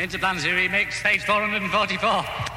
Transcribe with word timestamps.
Interplanetary 0.00 0.68
Remix, 0.68 0.94
stage 0.94 1.22
444. 1.22 2.53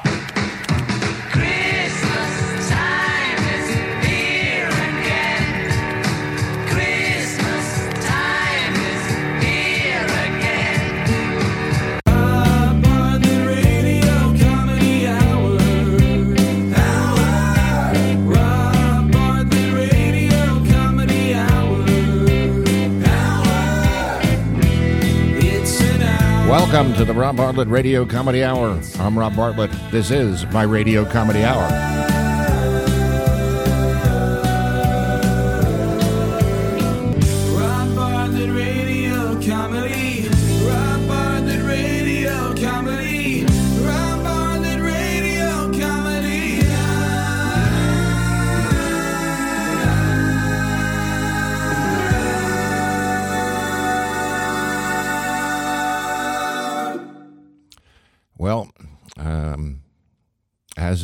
Welcome 26.70 26.92
to 26.96 27.06
the 27.06 27.14
Rob 27.14 27.38
Bartlett 27.38 27.68
Radio 27.68 28.04
Comedy 28.04 28.44
Hour. 28.44 28.78
I'm 28.98 29.18
Rob 29.18 29.34
Bartlett. 29.34 29.70
This 29.90 30.10
is 30.10 30.44
my 30.48 30.64
Radio 30.64 31.06
Comedy 31.06 31.42
Hour. 31.42 32.07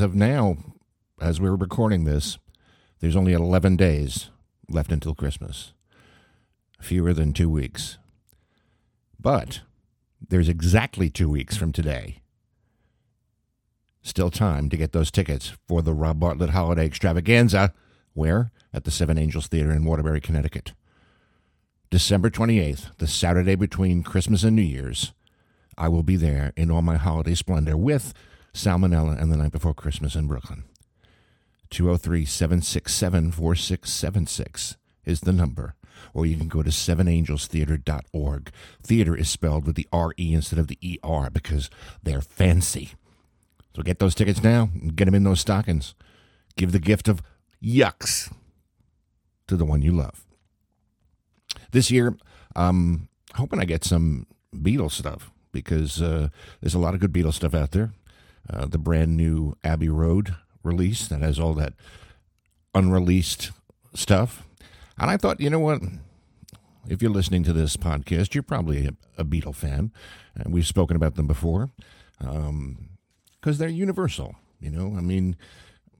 Of 0.04 0.14
now, 0.14 0.56
as 1.20 1.40
we're 1.40 1.56
recording 1.56 2.04
this, 2.04 2.38
there's 3.00 3.16
only 3.16 3.32
11 3.32 3.76
days 3.76 4.30
left 4.68 4.92
until 4.92 5.14
Christmas. 5.14 5.72
Fewer 6.80 7.12
than 7.12 7.32
two 7.32 7.50
weeks. 7.50 7.98
But 9.18 9.62
there's 10.28 10.48
exactly 10.48 11.10
two 11.10 11.28
weeks 11.28 11.56
from 11.56 11.72
today. 11.72 12.20
Still 14.02 14.30
time 14.30 14.68
to 14.68 14.76
get 14.76 14.92
those 14.92 15.10
tickets 15.10 15.54
for 15.66 15.82
the 15.82 15.94
Rob 15.94 16.20
Bartlett 16.20 16.50
Holiday 16.50 16.86
Extravaganza. 16.86 17.72
Where? 18.12 18.52
At 18.72 18.84
the 18.84 18.90
Seven 18.90 19.18
Angels 19.18 19.48
Theater 19.48 19.72
in 19.72 19.84
Waterbury, 19.84 20.20
Connecticut. 20.20 20.74
December 21.90 22.28
28th, 22.28 22.96
the 22.98 23.06
Saturday 23.06 23.54
between 23.54 24.02
Christmas 24.02 24.44
and 24.44 24.54
New 24.54 24.62
Year's. 24.62 25.12
I 25.78 25.88
will 25.88 26.02
be 26.02 26.16
there 26.16 26.52
in 26.56 26.70
all 26.70 26.82
my 26.82 26.96
holiday 26.96 27.34
splendor 27.34 27.76
with 27.76 28.12
Salmonella 28.54 29.20
and 29.20 29.30
the 29.30 29.36
Night 29.36 29.52
Before 29.52 29.74
Christmas 29.74 30.14
in 30.14 30.26
Brooklyn. 30.26 30.64
203 31.70 32.24
767 32.24 33.32
4676 33.32 34.76
is 35.04 35.20
the 35.20 35.32
number. 35.32 35.74
Or 36.12 36.24
you 36.24 36.36
can 36.36 36.48
go 36.48 36.62
to 36.62 36.70
sevenangelstheater.org. 36.70 38.50
Theater 38.82 39.16
is 39.16 39.28
spelled 39.28 39.66
with 39.66 39.74
the 39.74 39.88
R-E 39.92 40.34
instead 40.34 40.58
of 40.58 40.68
the 40.68 40.78
E-R 40.80 41.30
because 41.30 41.70
they're 42.02 42.20
fancy. 42.20 42.92
So 43.74 43.82
get 43.82 43.98
those 43.98 44.14
tickets 44.14 44.42
now 44.42 44.70
and 44.72 44.94
get 44.94 45.06
them 45.06 45.14
in 45.14 45.24
those 45.24 45.40
stockings. 45.40 45.94
Give 46.56 46.72
the 46.72 46.78
gift 46.78 47.08
of 47.08 47.22
yucks 47.62 48.32
to 49.48 49.56
the 49.56 49.64
one 49.64 49.82
you 49.82 49.92
love. 49.92 50.24
This 51.72 51.90
year, 51.90 52.16
I'm 52.54 53.08
hoping 53.34 53.58
I 53.58 53.64
get 53.64 53.84
some 53.84 54.26
Beatles 54.54 54.92
stuff 54.92 55.32
because 55.50 56.00
uh, 56.00 56.28
there's 56.60 56.74
a 56.74 56.78
lot 56.78 56.94
of 56.94 57.00
good 57.00 57.12
Beatles 57.12 57.34
stuff 57.34 57.54
out 57.54 57.72
there. 57.72 57.92
Uh, 58.48 58.66
the 58.66 58.78
brand 58.78 59.16
new 59.16 59.54
Abbey 59.64 59.88
Road 59.88 60.36
release 60.62 61.08
that 61.08 61.20
has 61.20 61.38
all 61.38 61.54
that 61.54 61.74
unreleased 62.74 63.52
stuff. 63.94 64.46
And 64.98 65.10
I 65.10 65.16
thought, 65.16 65.40
you 65.40 65.50
know 65.50 65.60
what? 65.60 65.80
If 66.88 67.00
you're 67.00 67.10
listening 67.10 67.42
to 67.44 67.52
this 67.52 67.76
podcast, 67.76 68.34
you're 68.34 68.42
probably 68.42 68.86
a, 68.86 68.92
a 69.18 69.24
Beatle 69.24 69.54
fan. 69.54 69.92
And 70.34 70.52
we've 70.52 70.66
spoken 70.66 70.96
about 70.96 71.14
them 71.14 71.26
before 71.26 71.70
because 72.18 73.58
they're 73.58 73.68
universal. 73.68 74.36
You 74.60 74.70
know, 74.70 74.94
I 74.96 75.00
mean, 75.00 75.36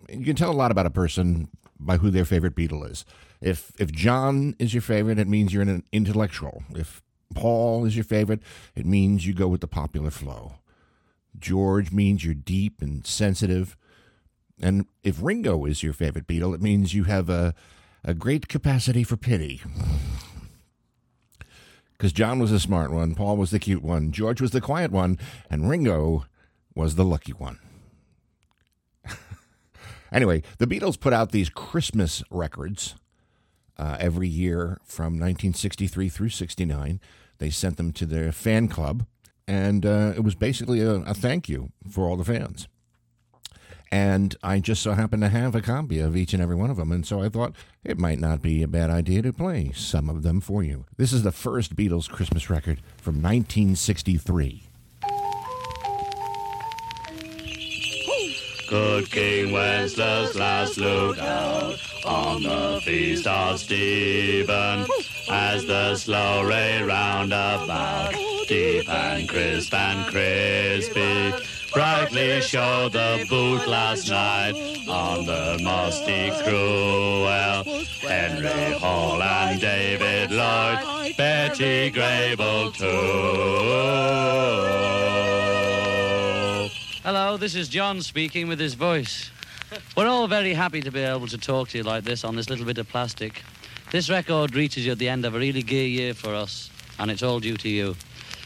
you 0.09 0.25
can 0.25 0.37
tell 0.37 0.51
a 0.51 0.53
lot 0.53 0.71
about 0.71 0.87
a 0.87 0.91
person 0.91 1.49
by 1.79 1.97
who 1.99 2.11
their 2.11 2.25
favorite 2.25 2.55
Beatle 2.55 2.89
is. 2.91 3.05
If 3.41 3.73
if 3.79 3.93
John 3.93 4.55
is 4.59 4.73
your 4.73 4.81
favorite, 4.83 5.19
it 5.19 5.29
means 5.29 5.53
you're 5.53 5.63
an 5.63 5.85
intellectual. 5.93 6.63
If 6.75 7.03
Paul 7.35 7.85
is 7.85 7.97
your 7.97 8.05
favorite, 8.05 8.41
it 8.75 8.87
means 8.87 9.27
you 9.27 9.35
go 9.35 9.49
with 9.49 9.61
the 9.61 9.67
popular 9.67 10.11
flow. 10.11 10.55
George 11.39 11.93
means 11.93 12.25
you're 12.25 12.35
deep 12.35 12.81
and 12.81 13.07
sensitive. 13.07 13.77
And 14.61 14.87
if 15.03 15.23
Ringo 15.23 15.65
is 15.65 15.83
your 15.83 15.93
favorite 15.93 16.27
Beatle, 16.27 16.55
it 16.55 16.63
means 16.63 16.95
you 16.95 17.05
have 17.05 17.29
a, 17.29 17.55
a 18.05 18.15
great 18.15 18.49
capacity 18.49 19.05
for 19.05 19.17
pity. 19.17 19.61
Because 21.97 22.13
John 22.13 22.41
was 22.41 22.51
the 22.51 22.59
smart 22.59 22.91
one, 22.91 23.15
Paul 23.15 23.37
was 23.37 23.53
the 23.53 23.61
cute 23.61 23.83
one, 23.83 24.11
George 24.11 24.41
was 24.41 24.51
the 24.51 24.61
quiet 24.61 24.91
one, 24.91 25.17
and 25.49 25.71
Ringo 25.71 26.27
was 26.75 26.97
the 26.97 27.05
lucky 27.05 27.33
one. 27.33 27.61
anyway, 30.13 30.43
the 30.59 30.67
Beatles 30.67 30.99
put 30.99 31.13
out 31.13 31.31
these 31.31 31.49
Christmas 31.49 32.23
records 32.31 32.97
uh, 33.79 33.97
every 33.99 34.29
year 34.29 34.81
from 34.85 35.15
1963 35.15 36.09
through 36.09 36.29
69. 36.29 37.01
They 37.39 37.51
sent 37.51 37.77
them 37.77 37.93
to 37.93 38.07
their 38.07 38.33
fan 38.33 38.69
club, 38.69 39.07
and 39.47 39.85
uh, 39.85 40.13
it 40.17 40.25
was 40.25 40.35
basically 40.35 40.81
a, 40.81 40.97
a 40.97 41.15
thank 41.15 41.49
you 41.49 41.71
for 41.89 42.07
all 42.07 42.17
the 42.17 42.25
fans. 42.25 42.69
And 43.93 44.35
I 44.43 44.59
just 44.59 44.83
so 44.83 44.95
happened 44.95 45.23
to 45.23 45.29
have 45.29 45.55
a 45.55 45.61
copy 45.61 46.01
of 46.01 46.17
each 46.17 46.33
and 46.35 46.43
every 46.43 46.57
one 46.57 46.71
of 46.71 46.77
them, 46.77 46.91
and 46.91 47.07
so 47.07 47.23
I 47.23 47.29
thought 47.29 47.55
it 47.85 47.99
might 47.99 48.19
not 48.19 48.43
be 48.43 48.63
a 48.63 48.69
bad 48.69 48.91
idea 48.91 49.23
to 49.23 49.33
play 49.33 49.71
some 49.73 50.09
of 50.09 50.23
them 50.23 50.41
for 50.41 50.65
you. 50.65 50.85
This 50.97 51.13
is 51.13 51.23
the 51.23 51.31
first 51.31 51.77
Beatles 51.77 52.11
Christmas 52.11 52.51
record 52.51 52.81
from 52.97 53.23
1963. 53.23 54.64
Good 58.67 59.11
King 59.11 59.53
Wenceslas 59.53 60.35
last 60.35 60.79
looked 60.79 61.21
out 61.21 61.79
on 62.05 62.43
the 62.43 62.81
feast 62.83 63.27
of 63.27 63.61
Stephen 63.61 64.87
as 65.31 65.67
the 65.67 65.95
slow 65.97 66.45
ray 66.45 66.83
round 66.83 67.33
about, 67.33 68.15
deep 68.49 68.89
and 68.89 69.29
crisp 69.29 69.75
and 69.75 70.11
crispy, 70.11 71.33
brightly 71.73 72.41
showed 72.41 72.93
the 72.93 73.27
boot 73.29 73.67
last 73.67 74.09
night 74.09 74.55
on 74.89 75.27
the 75.27 75.61
musty 75.63 76.31
cruel. 76.43 77.25
Henry 78.01 78.79
Hall 78.79 79.23
and 79.23 79.61
David 79.61 80.31
Lloyd, 80.31 81.17
Betty 81.17 81.91
Grable 81.91 82.75
too. 82.75 84.25
Hello, 87.05 87.37
this 87.37 87.55
is 87.55 87.69
John 87.69 88.01
speaking 88.01 88.49
with 88.49 88.59
his 88.59 88.73
voice. 88.73 89.31
We're 89.95 90.07
all 90.07 90.27
very 90.27 90.55
happy 90.55 90.81
to 90.81 90.91
be 90.91 91.01
able 91.01 91.27
to 91.27 91.37
talk 91.37 91.69
to 91.69 91.77
you 91.77 91.85
like 91.85 92.05
this 92.05 92.25
on 92.25 92.35
this 92.35 92.49
little 92.49 92.65
bit 92.65 92.79
of 92.79 92.89
plastic. 92.89 93.43
This 93.91 94.09
record 94.09 94.55
reaches 94.55 94.87
you 94.87 94.93
at 94.93 94.99
the 94.99 95.11
end 95.11 95.27
of 95.27 95.35
a 95.35 95.39
really 95.39 95.63
gay 95.63 95.87
year 95.87 96.15
for 96.15 96.35
us, 96.35 96.71
and 96.99 97.11
it's 97.11 97.23
all 97.23 97.41
due 97.41 97.59
to 97.59 97.69
you. 97.69 97.95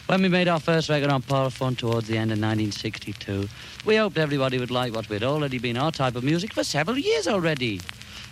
When 0.07 0.23
we 0.23 0.29
made 0.29 0.49
our 0.49 0.59
first 0.59 0.89
record 0.89 1.09
on 1.09 1.23
Parlophone 1.23 1.79
towards 1.79 2.09
the 2.09 2.19
end 2.19 2.33
of 2.33 2.39
1962, 2.41 3.49
we 3.87 3.95
hoped 3.95 4.19
everybody 4.19 4.59
would 4.59 4.73
like 4.73 4.93
what 4.93 5.09
we'd 5.09 5.23
already 5.23 5.61
been 5.61 5.77
our 5.77 5.93
type 5.93 6.17
of 6.17 6.25
music 6.25 6.53
for 6.53 6.65
several 6.65 6.99
years 6.99 7.29
already. 7.29 7.81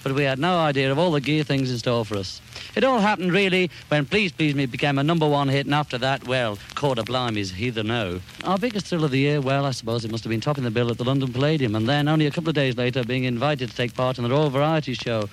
But 0.02 0.12
we 0.12 0.22
had 0.24 0.38
no 0.38 0.58
idea 0.58 0.90
of 0.92 0.98
all 0.98 1.10
the 1.10 1.20
gear 1.20 1.42
things 1.42 1.70
in 1.70 1.78
store 1.78 2.04
for 2.04 2.16
us. 2.16 2.40
It 2.74 2.84
all 2.84 2.98
happened 2.98 3.32
really 3.32 3.70
when 3.88 4.06
Please 4.06 4.32
Please 4.32 4.54
Me 4.54 4.66
became 4.66 4.98
a 4.98 5.02
number 5.02 5.28
one 5.28 5.48
hit, 5.48 5.66
and 5.66 5.74
after 5.74 5.98
that, 5.98 6.26
well, 6.26 6.58
Quarter 6.74 7.02
Blimey's 7.02 7.50
Heather 7.50 7.82
No. 7.82 8.20
Our 8.44 8.58
biggest 8.58 8.86
thrill 8.86 9.04
of 9.04 9.10
the 9.10 9.18
year, 9.18 9.40
well, 9.40 9.64
I 9.64 9.70
suppose 9.70 10.04
it 10.04 10.10
must 10.10 10.24
have 10.24 10.30
been 10.30 10.40
topping 10.40 10.64
the 10.64 10.70
bill 10.70 10.90
at 10.90 10.98
the 10.98 11.04
London 11.04 11.32
Palladium, 11.32 11.74
and 11.74 11.88
then 11.88 12.08
only 12.08 12.26
a 12.26 12.30
couple 12.30 12.50
of 12.50 12.54
days 12.54 12.76
later 12.76 13.02
being 13.02 13.24
invited 13.24 13.70
to 13.70 13.76
take 13.76 13.94
part 13.94 14.18
in 14.18 14.24
the 14.24 14.30
Royal 14.30 14.50
Variety 14.50 14.94
Show. 14.94 15.28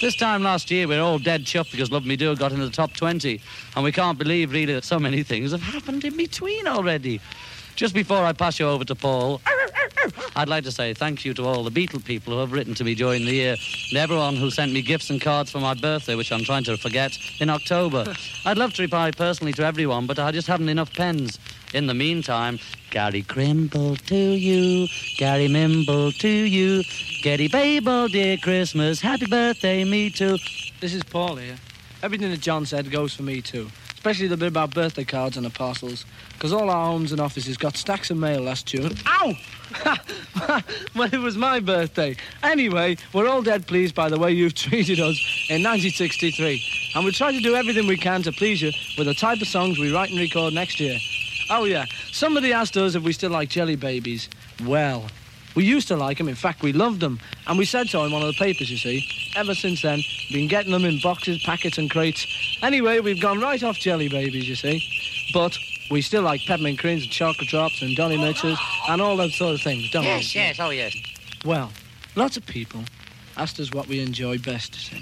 This 0.00 0.14
time 0.14 0.44
last 0.44 0.70
year, 0.70 0.86
we 0.86 0.94
were 0.94 1.02
all 1.02 1.18
dead 1.18 1.44
chuffed 1.44 1.72
because 1.72 1.90
Love 1.90 2.06
Me 2.06 2.14
Do 2.14 2.36
got 2.36 2.52
into 2.52 2.64
the 2.64 2.70
top 2.70 2.92
20, 2.92 3.40
and 3.74 3.84
we 3.84 3.90
can't 3.90 4.16
believe 4.16 4.52
really 4.52 4.74
that 4.74 4.84
so 4.84 5.00
many 5.00 5.24
things 5.24 5.50
have 5.50 5.60
happened 5.60 6.04
in 6.04 6.16
between 6.16 6.68
already. 6.68 7.20
Just 7.78 7.94
before 7.94 8.24
I 8.24 8.32
pass 8.32 8.58
you 8.58 8.66
over 8.66 8.84
to 8.86 8.96
Paul, 8.96 9.40
I'd 10.34 10.48
like 10.48 10.64
to 10.64 10.72
say 10.72 10.94
thank 10.94 11.24
you 11.24 11.32
to 11.34 11.44
all 11.44 11.62
the 11.62 11.70
Beatle 11.70 12.04
people 12.04 12.32
who 12.32 12.40
have 12.40 12.50
written 12.50 12.74
to 12.74 12.82
me 12.82 12.96
during 12.96 13.24
the 13.24 13.30
year, 13.30 13.54
and 13.90 13.96
everyone 13.96 14.34
who 14.34 14.50
sent 14.50 14.72
me 14.72 14.82
gifts 14.82 15.10
and 15.10 15.20
cards 15.20 15.52
for 15.52 15.60
my 15.60 15.74
birthday, 15.74 16.16
which 16.16 16.32
I'm 16.32 16.42
trying 16.42 16.64
to 16.64 16.76
forget, 16.76 17.16
in 17.38 17.48
October. 17.48 18.12
I'd 18.44 18.58
love 18.58 18.74
to 18.74 18.82
reply 18.82 19.12
personally 19.12 19.52
to 19.52 19.64
everyone, 19.64 20.08
but 20.08 20.18
I 20.18 20.32
just 20.32 20.48
haven't 20.48 20.68
enough 20.68 20.92
pens. 20.92 21.38
In 21.72 21.86
the 21.86 21.94
meantime, 21.94 22.58
Gary 22.90 23.22
Crimble 23.22 23.94
to 23.94 24.16
you, 24.16 24.88
Gary 25.16 25.46
Mimble 25.46 26.10
to 26.18 26.28
you, 26.28 26.82
Getty 27.22 27.46
Babel, 27.46 28.08
dear 28.08 28.38
Christmas, 28.38 29.00
happy 29.00 29.26
birthday, 29.26 29.84
me 29.84 30.10
too. 30.10 30.36
This 30.80 30.94
is 30.94 31.04
Paul 31.04 31.36
here. 31.36 31.54
everything 32.02 32.32
that 32.32 32.40
John 32.40 32.66
said 32.66 32.90
goes 32.90 33.14
for 33.14 33.22
me 33.22 33.40
too. 33.40 33.70
Especially 33.98 34.28
the 34.28 34.36
bit 34.36 34.46
about 34.46 34.72
birthday 34.72 35.02
cards 35.02 35.36
and 35.36 35.44
the 35.44 35.50
parcels. 35.50 36.06
Because 36.34 36.52
all 36.52 36.70
our 36.70 36.86
homes 36.86 37.10
and 37.10 37.20
offices 37.20 37.56
got 37.56 37.76
stacks 37.76 38.12
of 38.12 38.16
mail 38.16 38.42
last 38.42 38.64
June. 38.64 38.92
Ow! 39.04 39.34
when 40.94 41.12
it 41.12 41.18
was 41.18 41.36
my 41.36 41.58
birthday. 41.58 42.14
Anyway, 42.44 42.96
we're 43.12 43.26
all 43.26 43.42
dead 43.42 43.66
pleased 43.66 43.96
by 43.96 44.08
the 44.08 44.16
way 44.16 44.30
you've 44.30 44.54
treated 44.68 45.00
us 45.00 45.18
in 45.50 45.64
1963. 45.64 46.62
And 46.94 47.04
we 47.04 47.10
try 47.10 47.32
to 47.32 47.40
do 47.40 47.56
everything 47.56 47.88
we 47.88 47.96
can 47.96 48.22
to 48.22 48.30
please 48.30 48.62
you 48.62 48.70
with 48.96 49.08
the 49.08 49.14
type 49.14 49.40
of 49.40 49.48
songs 49.48 49.80
we 49.80 49.92
write 49.92 50.10
and 50.10 50.20
record 50.20 50.54
next 50.54 50.78
year. 50.78 50.96
Oh, 51.50 51.64
yeah. 51.64 51.86
Somebody 52.12 52.52
asked 52.52 52.76
us 52.76 52.94
if 52.94 53.02
we 53.02 53.12
still 53.12 53.32
like 53.32 53.48
jelly 53.48 53.74
babies. 53.74 54.28
Well, 54.64 55.08
we 55.54 55.64
used 55.64 55.88
to 55.88 55.96
like 55.96 56.18
them. 56.18 56.28
In 56.28 56.34
fact, 56.34 56.62
we 56.62 56.72
loved 56.72 57.00
them. 57.00 57.18
And 57.46 57.58
we 57.58 57.64
said 57.64 57.88
so 57.88 58.04
in 58.04 58.12
one 58.12 58.22
of 58.22 58.28
the 58.28 58.34
papers, 58.38 58.70
you 58.70 58.76
see. 58.76 59.04
Ever 59.36 59.54
since 59.54 59.82
then, 59.82 59.98
We've 60.30 60.40
been 60.40 60.48
getting 60.48 60.72
them 60.72 60.84
in 60.84 61.00
boxes, 61.02 61.42
packets, 61.42 61.78
and 61.78 61.90
crates. 61.90 62.26
Anyway, 62.62 63.00
we've 63.00 63.20
gone 63.20 63.40
right 63.40 63.62
off 63.62 63.76
jelly 63.76 64.08
babies, 64.10 64.46
you 64.48 64.54
see. 64.56 64.82
But 65.32 65.56
we 65.90 66.02
still 66.02 66.22
like 66.22 66.42
peppermint 66.46 66.78
creams 66.78 67.02
and 67.04 67.10
chocolate 67.10 67.48
drops 67.48 67.80
and 67.80 67.96
dolly 67.96 68.18
mixes 68.18 68.58
and 68.90 69.00
all 69.00 69.16
those 69.16 69.34
sort 69.36 69.54
of 69.54 69.62
things, 69.62 69.90
don't 69.90 70.02
Yes, 70.04 70.34
we? 70.34 70.40
yes, 70.40 70.60
oh 70.60 70.68
yes. 70.70 70.94
Well, 71.46 71.70
lots 72.14 72.36
of 72.36 72.44
people 72.44 72.82
asked 73.38 73.58
us 73.58 73.72
what 73.72 73.86
we 73.88 74.00
enjoy 74.00 74.36
best 74.38 74.74
to 74.74 74.78
see. 74.80 75.00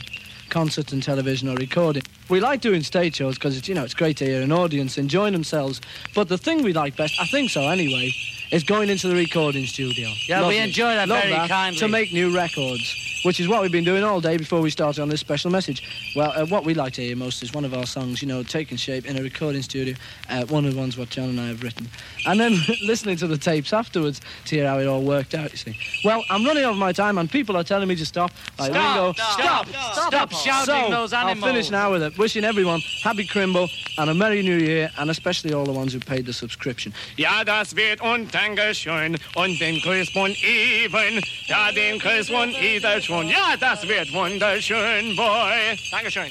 Concert 0.48 0.92
and 0.92 1.02
television 1.02 1.48
or 1.48 1.56
recording. 1.56 2.04
We 2.28 2.38
like 2.38 2.60
doing 2.60 2.82
stage 2.84 3.16
shows 3.16 3.34
because 3.34 3.58
it's, 3.58 3.68
you 3.68 3.74
know, 3.74 3.82
it's 3.82 3.94
great 3.94 4.16
to 4.18 4.24
hear 4.24 4.42
an 4.42 4.52
audience 4.52 4.96
enjoying 4.96 5.32
themselves. 5.32 5.80
But 6.14 6.28
the 6.28 6.38
thing 6.38 6.62
we 6.62 6.72
like 6.72 6.96
best, 6.96 7.20
I 7.20 7.26
think 7.26 7.50
so 7.50 7.62
anyway, 7.62 8.12
is 8.50 8.64
going 8.64 8.88
into 8.90 9.08
the 9.08 9.14
recording 9.14 9.66
studio. 9.66 10.10
Yeah, 10.28 10.46
we 10.46 10.58
enjoy 10.58 10.94
that 10.94 11.08
Love 11.08 11.22
very 11.22 11.48
kindly. 11.48 11.78
To 11.80 11.88
make 11.88 12.12
new 12.12 12.34
records, 12.34 13.15
which 13.24 13.40
is 13.40 13.48
what 13.48 13.62
we've 13.62 13.72
been 13.72 13.84
doing 13.84 14.04
all 14.04 14.20
day 14.20 14.36
before 14.36 14.60
we 14.60 14.70
started 14.70 15.02
on 15.02 15.08
this 15.08 15.20
special 15.20 15.50
message. 15.50 15.82
Well, 16.14 16.32
uh, 16.34 16.46
what 16.46 16.64
we 16.64 16.74
like 16.74 16.92
to 16.94 17.02
hear 17.02 17.16
most 17.16 17.42
is 17.42 17.52
one 17.52 17.64
of 17.64 17.74
our 17.74 17.86
songs, 17.86 18.22
you 18.22 18.28
know, 18.28 18.42
taking 18.42 18.76
shape 18.76 19.06
in 19.06 19.18
a 19.18 19.22
recording 19.22 19.62
studio. 19.62 19.94
Uh, 20.28 20.44
one 20.46 20.64
of 20.64 20.74
the 20.74 20.78
ones 20.78 20.96
what 20.96 21.10
John 21.10 21.28
and 21.30 21.40
I 21.40 21.48
have 21.48 21.62
written. 21.62 21.88
And 22.26 22.40
then 22.40 22.56
listening 22.82 23.16
to 23.18 23.26
the 23.26 23.38
tapes 23.38 23.72
afterwards 23.72 24.20
to 24.46 24.56
hear 24.56 24.68
how 24.68 24.78
it 24.78 24.86
all 24.86 25.02
worked 25.02 25.34
out, 25.34 25.50
you 25.50 25.58
see. 25.58 25.78
Well, 26.04 26.24
I'm 26.30 26.44
running 26.44 26.64
over 26.64 26.78
my 26.78 26.92
time 26.92 27.18
and 27.18 27.30
people 27.30 27.56
are 27.56 27.64
telling 27.64 27.88
me 27.88 27.96
to 27.96 28.06
stop. 28.06 28.32
Like, 28.58 28.72
Stop, 28.72 28.96
Ringo, 28.96 29.12
stop, 29.12 29.68
stop, 29.68 30.06
stop 30.08 30.32
shouting 30.32 30.84
so, 30.84 30.90
those 30.90 31.12
animals. 31.12 31.44
I'll 31.44 31.52
finish 31.52 31.70
now 31.70 31.92
with 31.92 32.02
it. 32.02 32.18
Wishing 32.18 32.44
everyone 32.44 32.80
happy 33.02 33.26
Crimble 33.26 33.68
and 33.98 34.10
a 34.10 34.14
Merry 34.14 34.42
New 34.42 34.58
Year, 34.58 34.90
and 34.98 35.10
especially 35.10 35.52
all 35.54 35.64
the 35.64 35.72
ones 35.72 35.92
who 35.92 36.00
paid 36.00 36.26
the 36.26 36.32
subscription. 36.32 36.92
Ja, 37.16 37.44
das 37.44 37.74
wird 37.74 38.00
und 38.00 38.32
Dankeschön 38.32 39.16
und 39.34 39.58
den 39.60 39.80
Grüß 39.80 40.10
von 40.12 40.34
Even. 40.42 41.22
Ja, 41.46 41.72
den 41.72 41.98
Grüß 41.98 42.28
von 42.28 42.50
Ida 42.50 43.00
schon. 43.00 43.15
Ja, 43.22 43.56
das 43.58 43.86
wird 43.86 44.12
wunderschön, 44.12 45.16
boy. 45.16 45.76
Dankeschön. 45.90 46.30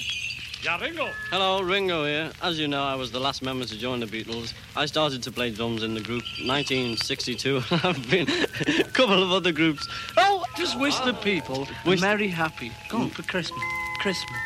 Ja, 0.63 0.75
Ringo. 0.77 1.09
Hello, 1.29 1.59
Ringo 1.59 2.05
here. 2.05 2.31
As 2.41 2.57
you 2.57 2.67
know, 2.67 2.81
I 2.83 2.95
was 2.95 3.11
the 3.11 3.19
last 3.19 3.43
member 3.43 3.65
to 3.65 3.75
join 3.77 3.99
the 3.99 4.07
Beatles. 4.07 4.53
I 4.75 4.87
started 4.87 5.21
to 5.23 5.31
play 5.31 5.51
drums 5.51 5.83
in 5.83 5.93
the 5.93 6.01
group 6.01 6.23
1962. 6.43 7.61
I've 7.83 8.09
been 8.09 8.27
a 8.29 8.83
couple 8.91 9.21
of 9.21 9.31
other 9.31 9.51
groups. 9.51 9.87
Oh, 10.17 10.43
just 10.57 10.79
wish 10.79 10.97
the 11.01 11.13
people 11.13 11.67
Wish- 11.85 12.01
Merry 12.01 12.27
Happy. 12.27 12.71
Go 12.89 12.97
on 13.01 13.09
for 13.11 13.21
Christmas. 13.23 13.61
Christmas. 14.01 14.39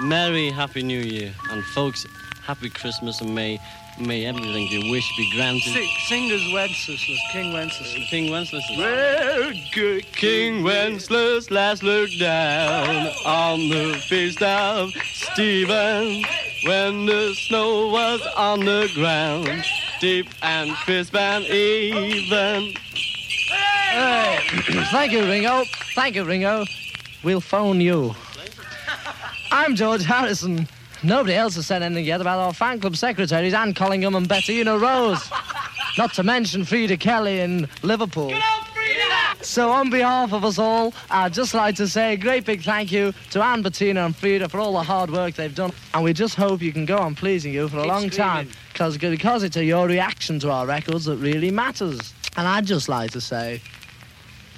Merry 0.00 0.50
Happy 0.50 0.82
New 0.82 1.00
Year. 1.00 1.32
And 1.50 1.64
folks, 1.64 2.06
Happy 2.44 2.68
Christmas 2.68 3.20
and 3.22 3.34
may 3.34 3.58
may 4.00 4.26
everything 4.26 4.66
you 4.68 4.90
wish 4.90 5.16
be 5.16 5.30
granted. 5.34 5.72
Sing, 5.72 5.88
singers 6.06 6.52
Wenceslas, 6.52 7.20
King 7.32 7.52
Wenceslas. 7.52 8.08
King 8.08 8.30
Wenceslas. 8.30 8.64
Well, 8.76 9.52
good 9.72 10.10
King 10.12 10.62
Wenceslas 10.62 11.50
last 11.50 11.82
looked 11.82 12.18
down 12.18 13.08
on 13.24 13.68
the 13.68 14.02
feast 14.08 14.42
of 14.42 14.90
Stephen 15.12 16.22
when 16.64 17.06
the 17.06 17.34
snow 17.34 17.88
was 17.88 18.20
on 18.36 18.60
the 18.60 18.90
ground, 18.94 19.64
deep 20.00 20.28
and 20.42 20.72
crisp 20.76 21.14
and 21.14 21.44
even. 21.44 22.74
Thank 24.90 25.12
you, 25.12 25.22
Ringo. 25.22 25.64
Thank 25.94 26.14
you, 26.14 26.24
Ringo. 26.24 26.64
We'll 27.24 27.40
phone 27.40 27.80
you. 27.80 28.14
I'm 29.50 29.74
George 29.74 30.04
Harrison. 30.04 30.68
Nobody 31.02 31.34
else 31.34 31.54
has 31.54 31.66
said 31.66 31.82
anything 31.82 32.04
yet 32.04 32.20
about 32.20 32.38
our 32.38 32.52
fan 32.52 32.80
club 32.80 32.96
secretaries, 32.96 33.54
Anne 33.54 33.74
Collingham 33.74 34.14
and 34.16 34.28
Bettina 34.28 34.76
Rose. 34.76 35.30
Not 35.96 36.12
to 36.14 36.22
mention 36.22 36.62
Freda 36.62 36.98
Kelly 36.98 37.40
in 37.40 37.68
Liverpool. 37.82 38.32
So 39.40 39.70
on 39.70 39.90
behalf 39.90 40.32
of 40.32 40.44
us 40.44 40.58
all, 40.58 40.92
I'd 41.10 41.32
just 41.32 41.54
like 41.54 41.76
to 41.76 41.86
say 41.86 42.14
a 42.14 42.16
great 42.16 42.44
big 42.44 42.62
thank 42.62 42.90
you 42.90 43.12
to 43.30 43.42
Anne, 43.42 43.62
Bettina 43.62 44.04
and 44.04 44.14
Frida 44.14 44.48
for 44.48 44.58
all 44.58 44.72
the 44.72 44.82
hard 44.82 45.10
work 45.10 45.34
they've 45.34 45.54
done. 45.54 45.72
And 45.94 46.02
we 46.02 46.12
just 46.12 46.34
hope 46.34 46.60
you 46.60 46.72
can 46.72 46.84
go 46.84 46.98
on 46.98 47.14
pleasing 47.14 47.52
you 47.54 47.68
for 47.68 47.78
a 47.78 47.82
Keep 47.82 47.88
long 47.88 48.10
time. 48.10 48.50
Cause, 48.74 48.98
because 48.98 49.44
it's 49.44 49.56
your 49.56 49.86
reaction 49.86 50.38
to 50.40 50.50
our 50.50 50.66
records 50.66 51.04
that 51.04 51.16
really 51.16 51.50
matters. 51.50 52.12
And 52.36 52.46
I'd 52.46 52.66
just 52.66 52.88
like 52.88 53.12
to 53.12 53.20
say, 53.20 53.60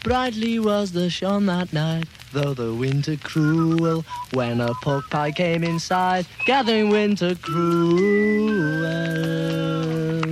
Brightly 0.02 0.58
was 0.58 0.92
the 0.92 1.10
shone 1.10 1.44
that 1.46 1.72
night, 1.74 2.06
though 2.32 2.54
the 2.54 2.74
winter 2.74 3.16
cruel, 3.16 4.04
when 4.32 4.60
a 4.60 4.72
pork 4.82 5.10
pie 5.10 5.32
came 5.32 5.64
inside, 5.64 6.26
gathering 6.46 6.90
winter 6.90 7.34
cruel. 7.34 8.00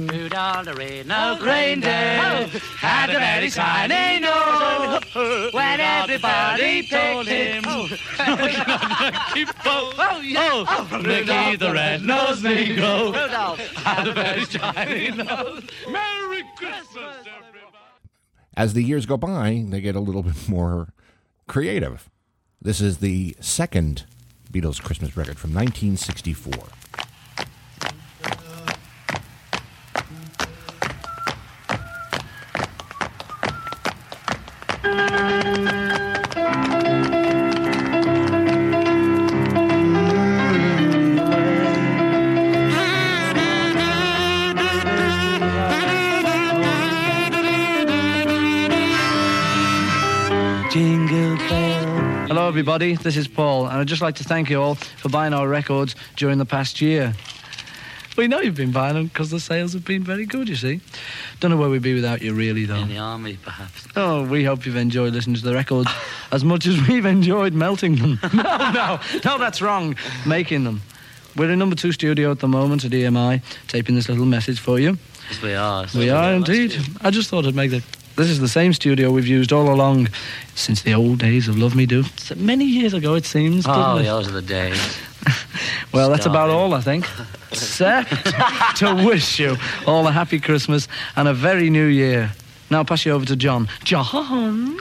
Rudolph 0.07 0.65
the 0.65 0.75
red-nosed 0.75 1.43
reindeer 1.43 2.19
oh, 2.21 2.47
had 2.79 3.11
a 3.11 3.19
very 3.19 3.51
shiny 3.51 4.21
nose. 4.21 5.53
When 5.53 5.81
everybody 5.81 6.87
told 6.87 7.27
him, 7.27 7.63
keep 9.33 9.49
oh, 9.65 9.65
oh, 9.67 9.95
oh 9.99 10.21
yeah. 10.21 10.65
oh, 10.69 11.03
Ricky 11.05 11.57
the 11.57 11.73
red-nosed 11.73 12.45
Negro 12.45 13.57
had 13.77 14.07
a 14.07 14.13
very 14.13 14.45
shiny 14.45 15.11
nose. 15.11 15.65
Merry 15.91 16.45
Christmas, 16.57 17.17
everybody. 17.19 17.79
As 18.57 18.75
the 18.75 18.83
years 18.83 19.07
go 19.07 19.17
by, 19.17 19.65
they 19.69 19.81
get 19.81 19.97
a 19.97 20.01
little 20.01 20.23
bit 20.23 20.49
more 20.49 20.89
creative. 21.49 22.09
This 22.63 22.81
is 22.81 22.99
the 22.99 23.37
second 23.41 24.05
Beatles 24.53 24.81
Christmas 24.81 25.17
record 25.17 25.39
from 25.39 25.53
1964. 25.53 26.78
Everybody. 52.59 52.97
This 52.97 53.17
is 53.17 53.29
Paul, 53.29 53.69
and 53.69 53.79
I'd 53.79 53.87
just 53.87 54.03
like 54.03 54.17
to 54.17 54.25
thank 54.25 54.51
you 54.51 54.61
all 54.61 54.75
for 54.75 55.09
buying 55.11 55.33
our 55.33 55.47
records 55.47 55.95
during 56.17 56.39
the 56.39 56.45
past 56.45 56.81
year. 56.81 57.15
We 58.17 58.27
know 58.27 58.41
you've 58.41 58.57
been 58.57 58.73
buying 58.73 58.95
them 58.95 59.07
because 59.07 59.31
the 59.31 59.39
sales 59.39 59.75
have 59.75 59.85
been 59.85 60.03
very 60.03 60.27
good, 60.27 60.49
you 60.49 60.57
see. 60.57 60.81
Don't 61.39 61.53
know 61.53 61.57
where 61.57 61.71
we'd 61.71 61.83
be 61.83 61.95
without 61.95 62.21
you, 62.21 62.35
really, 62.35 62.65
though. 62.65 62.75
In 62.75 62.89
the 62.89 62.99
army, 62.99 63.39
perhaps. 63.41 63.87
Oh, 63.95 64.27
we 64.27 64.43
hope 64.43 64.67
you've 64.67 64.75
enjoyed 64.75 65.13
listening 65.13 65.37
to 65.37 65.43
the 65.43 65.55
records 65.55 65.89
as 66.33 66.43
much 66.43 66.67
as 66.67 66.85
we've 66.89 67.07
enjoyed 67.07 67.53
melting 67.53 67.95
them. 67.95 68.19
no, 68.35 68.73
no, 68.73 68.99
no, 69.25 69.39
that's 69.39 69.63
wrong. 69.63 69.95
Making 70.27 70.65
them. 70.65 70.83
We're 71.37 71.53
in 71.53 71.61
number 71.61 71.77
two 71.77 71.93
studio 71.93 72.33
at 72.33 72.41
the 72.41 72.49
moment 72.49 72.85
at 72.85 72.91
EMI, 72.91 73.41
taping 73.69 73.95
this 73.95 74.09
little 74.09 74.27
message 74.27 74.59
for 74.59 74.81
you. 74.81 74.99
Yes, 75.31 75.43
we 75.43 75.55
are. 75.55 75.87
We 75.95 76.11
are 76.11 76.33
indeed. 76.33 76.77
I 77.03 77.11
just 77.11 77.31
thought 77.31 77.47
I'd 77.47 77.55
make 77.55 77.71
the. 77.71 77.85
This 78.19 78.31
is 78.31 78.41
the 78.41 78.49
same 78.49 78.73
studio 78.73 79.13
we've 79.13 79.29
used 79.29 79.53
all 79.53 79.73
along 79.73 80.09
since 80.57 80.83
the 80.83 80.93
old 80.93 81.21
days 81.21 81.47
of 81.47 81.57
Love 81.57 81.77
Me 81.77 81.87
Do. 81.87 82.01
It's 82.01 82.35
many 82.35 82.65
years 82.65 82.93
ago, 82.93 83.15
it 83.15 83.25
seems. 83.25 83.65
Oh, 83.65 83.73
doesn't 83.73 84.05
it? 84.05 84.09
those 84.09 84.29
are 84.29 84.33
the 84.33 84.43
days. 84.43 84.99
Well, 85.93 86.11
that's 86.11 86.27
about 86.27 86.51
all, 86.51 86.75
I 86.75 86.81
think. 86.83 87.09
Except 87.51 88.11
to 88.77 88.95
wish 89.07 89.41
you 89.41 89.57
all 89.87 90.07
a 90.07 90.13
happy 90.13 90.39
Christmas 90.39 90.87
and 91.17 91.27
a 91.27 91.33
very 91.35 91.71
new 91.71 91.87
year. 91.87 92.31
Now 92.71 92.79
I'll 92.79 92.85
pass 92.85 93.07
you 93.07 93.13
over 93.13 93.25
to 93.25 93.37
John. 93.37 93.69
John? 93.85 94.81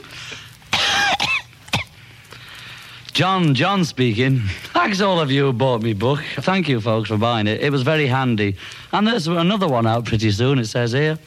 John, 3.12 3.54
John 3.54 3.84
speaking. 3.84 4.40
Thanks 4.74 5.00
all 5.00 5.18
of 5.18 5.30
you 5.30 5.46
who 5.46 5.52
bought 5.54 5.82
me 5.82 5.94
book. 5.94 6.20
Thank 6.40 6.68
you, 6.68 6.80
folks, 6.80 7.08
for 7.08 7.16
buying 7.16 7.46
it. 7.46 7.62
It 7.62 7.72
was 7.72 7.82
very 7.82 8.06
handy. 8.06 8.56
And 8.92 9.06
there's 9.06 9.26
another 9.26 9.66
one 9.66 9.86
out 9.86 10.04
pretty 10.04 10.30
soon, 10.30 10.58
it 10.58 10.66
says 10.66 10.92
here. 10.92 11.18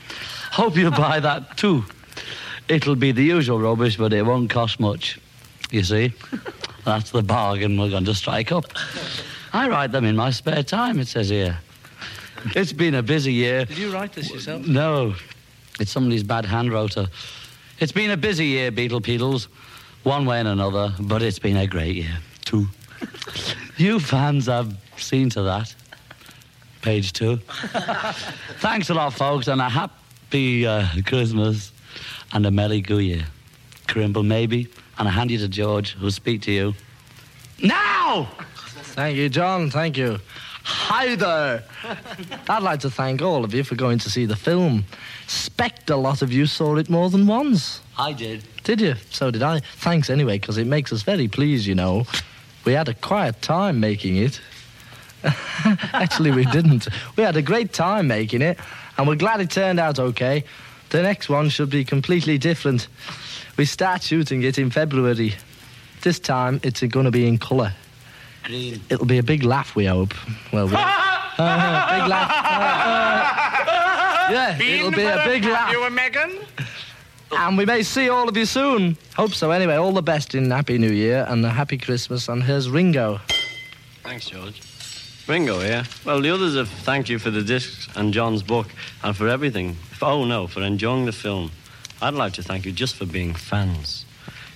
Hope 0.51 0.77
you 0.77 0.91
buy 0.91 1.19
that 1.21 1.57
too. 1.57 1.83
It'll 2.71 2.95
be 2.95 3.11
the 3.11 3.21
usual 3.21 3.59
rubbish, 3.59 3.97
but 3.97 4.13
it 4.13 4.25
won't 4.25 4.49
cost 4.49 4.79
much. 4.79 5.19
You 5.71 5.83
see? 5.83 6.13
That's 6.85 7.11
the 7.11 7.21
bargain 7.21 7.77
we're 7.77 7.89
going 7.89 8.05
to 8.05 8.15
strike 8.15 8.53
up. 8.53 8.63
I 9.51 9.67
write 9.67 9.91
them 9.91 10.05
in 10.05 10.15
my 10.15 10.29
spare 10.29 10.63
time, 10.63 10.97
it 10.97 11.09
says 11.09 11.27
here. 11.27 11.59
It's 12.55 12.71
been 12.71 12.95
a 12.95 13.03
busy 13.03 13.33
year. 13.33 13.65
Did 13.65 13.77
you 13.77 13.91
write 13.91 14.13
this 14.13 14.31
yourself? 14.31 14.65
No, 14.65 15.15
it's 15.81 15.91
somebody's 15.91 16.23
bad 16.23 16.45
hand 16.45 16.71
rotor. 16.71 17.07
It's 17.81 17.91
been 17.91 18.11
a 18.11 18.15
busy 18.15 18.45
year, 18.45 18.71
Beetle 18.71 19.01
Peedles, 19.01 19.49
one 20.03 20.25
way 20.25 20.39
and 20.39 20.47
another, 20.47 20.93
but 20.97 21.21
it's 21.21 21.39
been 21.39 21.57
a 21.57 21.67
great 21.67 21.97
year, 21.97 22.17
too. 22.45 22.67
You 23.75 23.99
fans 23.99 24.45
have 24.45 24.77
seen 24.95 25.29
to 25.31 25.41
that. 25.41 25.75
Page 26.83 27.11
two. 27.13 27.37
Thanks 28.59 28.89
a 28.91 28.93
lot, 28.93 29.13
folks, 29.13 29.47
and 29.47 29.59
a 29.59 29.67
happy 29.67 30.67
uh, 30.67 30.85
Christmas 31.05 31.71
and 32.33 32.45
a 32.45 32.51
Merry 32.51 32.81
Go 32.81 32.97
Year. 32.97 33.25
Crimble, 33.87 34.23
maybe, 34.23 34.67
and 34.97 35.07
I 35.07 35.11
hand 35.11 35.31
you 35.31 35.37
to 35.39 35.47
George, 35.47 35.93
who'll 35.93 36.11
speak 36.11 36.41
to 36.43 36.51
you. 36.51 36.73
Now! 37.61 38.29
Thank 38.95 39.17
you, 39.17 39.29
John. 39.29 39.69
Thank 39.69 39.97
you. 39.97 40.19
Hi 40.63 41.15
there. 41.15 41.63
I'd 42.47 42.63
like 42.63 42.81
to 42.81 42.89
thank 42.89 43.21
all 43.21 43.43
of 43.43 43.53
you 43.53 43.63
for 43.63 43.75
going 43.75 43.97
to 43.99 44.09
see 44.09 44.25
the 44.25 44.35
film. 44.35 44.85
Expect 45.23 45.89
a 45.89 45.95
lot 45.95 46.21
of 46.21 46.31
you 46.31 46.45
saw 46.45 46.75
it 46.75 46.89
more 46.89 47.09
than 47.09 47.25
once. 47.25 47.81
I 47.97 48.13
did. 48.13 48.43
Did 48.63 48.79
you? 48.81 48.95
So 49.09 49.31
did 49.31 49.41
I. 49.43 49.59
Thanks 49.59 50.09
anyway, 50.09 50.37
because 50.37 50.57
it 50.57 50.67
makes 50.67 50.93
us 50.93 51.01
very 51.01 51.27
pleased, 51.27 51.65
you 51.65 51.75
know. 51.75 52.05
We 52.63 52.73
had 52.73 52.89
a 52.89 52.93
quiet 52.93 53.41
time 53.41 53.79
making 53.79 54.17
it. 54.17 54.39
Actually, 55.93 56.31
we 56.31 56.45
didn't. 56.45 56.87
We 57.15 57.23
had 57.23 57.37
a 57.37 57.41
great 57.41 57.73
time 57.73 58.07
making 58.07 58.41
it, 58.41 58.59
and 58.97 59.07
we're 59.07 59.15
glad 59.15 59.41
it 59.41 59.49
turned 59.49 59.79
out 59.79 59.99
okay. 59.99 60.43
The 60.91 61.01
next 61.01 61.29
one 61.29 61.49
should 61.49 61.69
be 61.69 61.83
completely 61.85 62.37
different. 62.37 62.87
We 63.57 63.65
start 63.65 64.03
shooting 64.03 64.43
it 64.43 64.57
in 64.57 64.69
February. 64.69 65.35
This 66.01 66.19
time, 66.19 66.59
it's 66.63 66.81
going 66.81 67.05
to 67.05 67.11
be 67.11 67.27
in 67.27 67.37
colour. 67.37 67.73
Green. 68.43 68.81
It'll 68.89 69.05
be 69.05 69.17
a 69.17 69.23
big 69.23 69.43
laugh, 69.43 69.75
we 69.75 69.85
hope. 69.85 70.13
Well, 70.51 70.67
we 70.67 70.73
Uh, 71.37 71.99
big 72.01 72.09
laugh. 72.09 72.29
Uh, 72.29 73.71
uh, 73.71 74.31
yeah, 74.31 74.61
it'll 74.61 74.91
be 74.91 75.03
a 75.03 75.23
big 75.25 75.45
laugh. 75.45 75.71
You 75.71 75.83
and 75.85 75.95
Megan? 75.95 76.39
And 77.31 77.57
we 77.57 77.65
may 77.65 77.83
see 77.83 78.09
all 78.09 78.27
of 78.27 78.35
you 78.35 78.45
soon. 78.45 78.97
Hope 79.15 79.33
so. 79.33 79.51
Anyway, 79.51 79.75
all 79.75 79.93
the 79.93 80.03
best 80.03 80.35
in 80.35 80.51
Happy 80.51 80.77
New 80.77 80.91
Year 80.91 81.25
and 81.29 81.45
a 81.45 81.49
Happy 81.49 81.77
Christmas. 81.77 82.27
And 82.27 82.43
here's 82.43 82.69
Ringo. 82.69 83.21
Thanks, 84.03 84.29
George. 84.29 84.61
Ringo, 85.31 85.61
yeah. 85.61 85.85
Well, 86.03 86.19
the 86.19 86.29
others 86.29 86.57
have 86.57 86.67
thanked 86.67 87.07
you 87.07 87.17
for 87.17 87.31
the 87.31 87.41
discs 87.41 87.87
and 87.95 88.13
John's 88.13 88.43
book 88.43 88.67
and 89.01 89.15
for 89.15 89.29
everything. 89.29 89.77
Oh, 90.01 90.25
no, 90.25 90.45
for 90.45 90.61
enjoying 90.61 91.05
the 91.05 91.13
film. 91.13 91.51
I'd 92.01 92.15
like 92.15 92.33
to 92.33 92.43
thank 92.43 92.65
you 92.65 92.73
just 92.73 92.97
for 92.97 93.05
being 93.05 93.33
fans. 93.33 94.05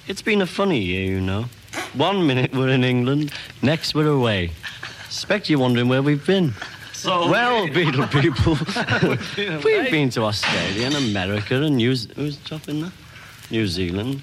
It's 0.10 0.22
been 0.22 0.41
a 0.41 0.46
funny 0.46 0.82
year, 0.82 1.10
you 1.10 1.22
know. 1.22 1.46
One 1.94 2.27
minute 2.27 2.51
we're 2.53 2.67
in 2.67 2.84
England, 2.84 3.32
next 3.62 3.96
we're 3.96 4.10
away. 4.10 4.51
Expect 5.05 5.50
you're 5.50 5.60
wondering 5.60 5.88
where 5.88 6.03
we've 6.03 6.27
been. 6.27 6.53
So 6.91 7.29
Well, 7.29 7.70
Beetle 7.70 8.08
people, 8.08 8.58
we've 9.63 9.91
been 9.91 10.10
to 10.10 10.24
Australia 10.24 10.88
and 10.88 10.96
America 10.96 11.55
and 11.55 11.77
New 11.77 11.91
who's 11.91 12.36
top 12.44 12.67
in 12.67 12.82
there? 12.82 12.91
New 13.50 13.65
Zealand 13.65 14.22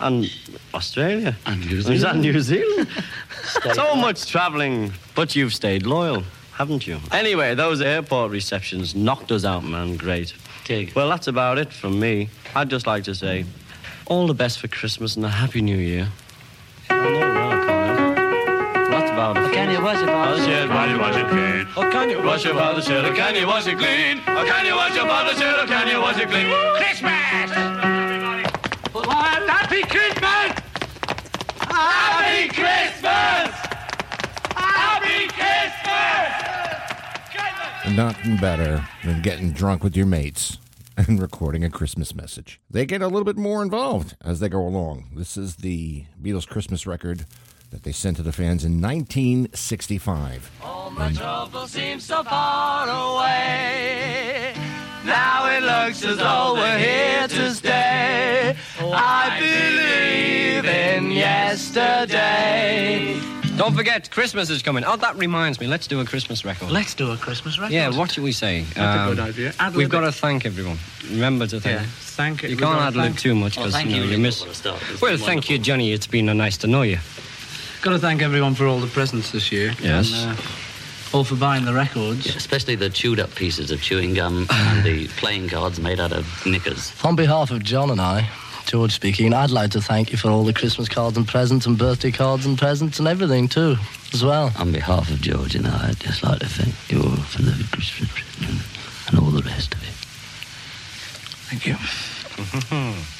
and 0.00 0.30
Australia. 0.74 1.36
And 1.46 1.66
New 1.66 1.80
Zealand. 1.82 2.20
New 2.22 2.40
Zealand? 2.40 2.88
so 3.74 3.94
much 3.94 4.26
travelling, 4.26 4.92
but 5.14 5.36
you've 5.36 5.54
stayed 5.54 5.86
loyal, 5.86 6.24
haven't 6.52 6.86
you? 6.86 6.98
Anyway, 7.12 7.54
those 7.54 7.80
airport 7.80 8.30
receptions 8.30 8.94
knocked 8.94 9.32
us 9.32 9.44
out, 9.44 9.64
man. 9.64 9.96
Great. 9.96 10.34
Dig. 10.64 10.92
Well, 10.94 11.08
that's 11.08 11.26
about 11.26 11.58
it 11.58 11.72
from 11.72 11.98
me. 11.98 12.28
I'd 12.54 12.70
just 12.70 12.86
like 12.86 13.04
to 13.04 13.14
say 13.14 13.44
all 14.06 14.26
the 14.26 14.34
best 14.34 14.58
for 14.58 14.68
Christmas 14.68 15.16
and 15.16 15.24
a 15.24 15.28
happy 15.28 15.62
New 15.62 15.76
Year. 15.76 16.08
I 16.88 17.10
know 17.10 17.18
well, 17.18 17.64
Colin. 17.64 18.14
Well, 18.16 18.90
that's 18.90 19.10
about 19.10 19.36
it. 19.36 19.52
Can 19.52 19.70
you 19.70 19.82
wash 19.82 20.02
it, 20.02 20.06
Father 20.06 20.44
shed, 20.44 20.68
why 20.68 20.92
you 20.92 20.98
wash 20.98 21.16
it 21.16 21.28
clean? 21.28 21.66
Oh, 21.76 21.90
can 21.90 22.10
you? 22.10 22.22
Wash 22.22 22.44
your 22.44 22.54
father 22.54 22.82
shed, 22.82 23.04
or 23.04 23.14
can 23.14 23.34
you 23.34 23.46
wash 23.46 23.66
it 23.66 23.78
clean? 23.78 24.20
Oh, 24.26 24.44
can 24.44 24.66
you 24.66 24.74
wash 24.74 24.94
your 24.94 25.06
shed, 25.34 25.58
or 25.58 25.66
can 25.66 25.88
you 25.88 26.00
wash 26.00 26.18
it 26.18 26.28
clean? 26.28 26.48
Christmas! 26.76 27.99
Happy 28.92 29.82
Christmas! 29.82 30.58
Happy 31.60 32.48
Christmas! 32.48 33.54
Happy 34.56 35.28
Christmas! 37.84 37.96
Nothing 37.96 38.36
better 38.38 38.84
than 39.04 39.22
getting 39.22 39.52
drunk 39.52 39.84
with 39.84 39.96
your 39.96 40.06
mates 40.06 40.58
and 40.96 41.22
recording 41.22 41.62
a 41.62 41.70
Christmas 41.70 42.16
message. 42.16 42.60
They 42.68 42.84
get 42.84 43.00
a 43.00 43.06
little 43.06 43.24
bit 43.24 43.36
more 43.36 43.62
involved 43.62 44.16
as 44.22 44.40
they 44.40 44.48
go 44.48 44.66
along. 44.66 45.10
This 45.14 45.36
is 45.36 45.56
the 45.56 46.06
Beatles 46.20 46.48
Christmas 46.48 46.84
record 46.84 47.26
that 47.70 47.84
they 47.84 47.92
sent 47.92 48.16
to 48.16 48.24
the 48.24 48.32
fans 48.32 48.64
in 48.64 48.82
1965. 48.82 50.50
All 50.64 50.90
my 50.90 51.12
trouble 51.12 51.68
seems 51.68 52.04
so 52.04 52.24
far 52.24 52.88
away. 52.88 54.59
Now 55.04 55.48
it 55.50 55.62
looks 55.62 56.04
as 56.04 56.18
though 56.18 56.54
we're 56.54 56.78
here 56.78 57.26
to 57.28 57.54
stay. 57.54 58.56
I 58.80 59.38
believe 59.40 60.64
in 60.66 61.10
yesterday. 61.10 63.18
Don't 63.56 63.74
forget, 63.74 64.10
Christmas 64.10 64.48
is 64.50 64.62
coming. 64.62 64.84
Oh, 64.84 64.96
that 64.96 65.16
reminds 65.16 65.58
me. 65.60 65.66
Let's 65.66 65.86
do 65.86 66.00
a 66.00 66.04
Christmas 66.04 66.44
record. 66.44 66.70
Let's 66.70 66.94
do 66.94 67.10
a 67.10 67.16
Christmas 67.16 67.58
record. 67.58 67.72
yeah, 67.74 67.88
what 67.90 68.10
should 68.10 68.24
we 68.24 68.32
say? 68.32 68.62
That's 68.74 69.00
Um, 69.00 69.06
a 69.06 69.10
good 69.14 69.20
idea. 69.28 69.52
Ad 69.58 69.74
We've 69.74 69.88
got 69.88 70.00
to 70.00 70.12
thank 70.12 70.46
everyone. 70.46 70.78
Remember 71.10 71.46
to 71.46 71.60
thank. 71.60 71.80
Yeah, 71.80 71.86
thank 71.88 72.42
You 72.42 72.50
we've 72.50 72.58
can't 72.58 72.72
gotta 72.78 72.86
ad 72.86 72.96
lib 72.96 73.04
thank- 73.06 73.18
too 73.20 73.34
much 73.34 73.56
because 73.56 73.72
thank 73.74 73.86
you, 73.90 73.96
know, 73.96 73.98
you, 73.98 74.04
you 74.04 74.10
Ringo, 74.12 74.22
miss. 74.28 74.42
for 74.42 74.48
the 74.48 74.54
start. 74.54 74.80
It's 74.90 75.00
Well, 75.02 75.16
been 75.16 75.26
thank 75.26 75.50
you. 75.50 75.58
Johnny. 75.58 75.92
It's 75.92 76.06
been 76.06 76.28
uh, 76.28 76.32
nice 76.34 76.56
to 76.58 76.66
know 76.66 76.82
you. 76.82 76.98
Got 77.82 77.92
to 77.92 77.98
thank 77.98 78.22
everyone 78.22 78.54
for 78.54 78.66
all 78.66 78.80
the 78.80 78.86
presents 78.86 79.30
this 79.30 79.50
year. 79.52 79.74
Yes. 79.82 80.12
And, 80.12 80.38
uh, 80.38 80.42
all 81.12 81.24
for 81.24 81.36
buying 81.36 81.64
the 81.64 81.72
records. 81.72 82.34
Especially 82.34 82.74
the 82.74 82.90
chewed 82.90 83.20
up 83.20 83.34
pieces 83.34 83.70
of 83.70 83.82
chewing 83.82 84.14
gum 84.14 84.46
and 84.50 84.84
the 84.84 85.08
playing 85.08 85.48
cards 85.48 85.80
made 85.80 86.00
out 86.00 86.12
of 86.12 86.26
knickers. 86.46 86.92
On 87.04 87.16
behalf 87.16 87.50
of 87.50 87.62
John 87.62 87.90
and 87.90 88.00
I, 88.00 88.28
George 88.66 88.92
speaking, 88.92 89.32
I'd 89.34 89.50
like 89.50 89.72
to 89.72 89.80
thank 89.80 90.12
you 90.12 90.18
for 90.18 90.28
all 90.28 90.44
the 90.44 90.52
Christmas 90.52 90.88
cards 90.88 91.16
and 91.16 91.26
presents 91.26 91.66
and 91.66 91.76
birthday 91.76 92.12
cards 92.12 92.46
and 92.46 92.56
presents 92.56 92.98
and 92.98 93.08
everything 93.08 93.48
too, 93.48 93.76
as 94.12 94.24
well. 94.24 94.52
On 94.58 94.70
behalf 94.70 95.10
of 95.10 95.20
George 95.20 95.54
and 95.56 95.66
I, 95.66 95.88
I'd 95.88 96.00
just 96.00 96.22
like 96.22 96.38
to 96.40 96.48
thank 96.48 96.74
you 96.90 97.02
all 97.02 97.16
for 97.16 97.42
the 97.42 97.52
Christmas 97.72 98.10
present 98.12 98.62
and 99.08 99.18
all 99.18 99.30
the 99.30 99.42
rest 99.42 99.74
of 99.74 99.82
it. 99.82 99.94
Thank 101.50 101.66
you. 101.66 101.76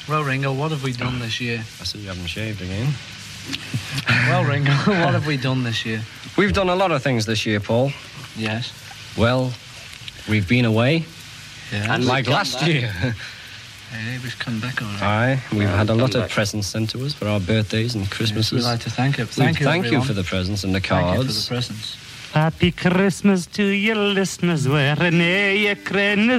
well, 0.09 0.23
Ringo, 0.23 0.53
what 0.53 0.71
have 0.71 0.83
we 0.83 0.93
done 0.93 1.19
this 1.19 1.41
year? 1.41 1.59
I 1.59 1.83
see 1.83 1.99
you 1.99 2.07
haven't 2.07 2.27
shaved 2.27 2.61
again. 2.61 2.93
Well, 4.07 4.43
Ringo, 4.43 4.71
what 4.85 5.13
have 5.13 5.25
we 5.27 5.37
done 5.37 5.63
this 5.63 5.85
year? 5.85 6.01
We've 6.37 6.53
done 6.53 6.69
a 6.69 6.75
lot 6.75 6.91
of 6.91 7.01
things 7.03 7.25
this 7.25 7.45
year, 7.45 7.59
Paul. 7.59 7.91
Yes. 8.37 8.71
Well, 9.17 9.51
we've 10.29 10.47
been 10.47 10.65
away, 10.65 11.05
Yeah. 11.71 11.93
And 11.95 12.05
like 12.05 12.27
last 12.27 12.59
back. 12.59 12.67
year. 12.69 13.15
Hey, 13.91 14.17
we've 14.23 14.39
come 14.39 14.61
back 14.61 14.81
all 14.81 14.87
right. 14.87 15.01
Aye, 15.03 15.43
we've 15.51 15.67
had 15.67 15.87
a 15.87 15.91
come 15.91 15.97
lot 15.97 16.15
of 16.15 16.29
presents 16.29 16.67
sent 16.67 16.91
to 16.91 17.05
us 17.05 17.13
for 17.13 17.27
our 17.27 17.41
birthdays 17.41 17.93
and 17.93 18.05
Yes, 18.05 18.13
Christmases. 18.13 18.53
we'd 18.53 18.63
like 18.63 18.79
to 18.79 18.89
thank 18.89 19.17
you. 19.17 19.25
We 19.25 19.31
Thank 19.31 19.59
you, 19.59 19.65
thank 19.65 19.91
you 19.91 20.01
for 20.01 20.13
the 20.13 20.23
presents 20.23 20.63
and 20.63 20.73
the 20.73 20.79
Thank 20.79 21.07
you 21.07 21.17
for 21.17 21.23
the 21.27 21.33
cards. 21.33 21.47
presents. 21.49 21.97
Happy 22.33 22.71
Christmas 22.71 23.45
to 23.47 23.63
your 23.63 23.97
listeners, 23.97 24.65
wherever 24.65 25.11
you 25.11 25.75
can 25.75 26.29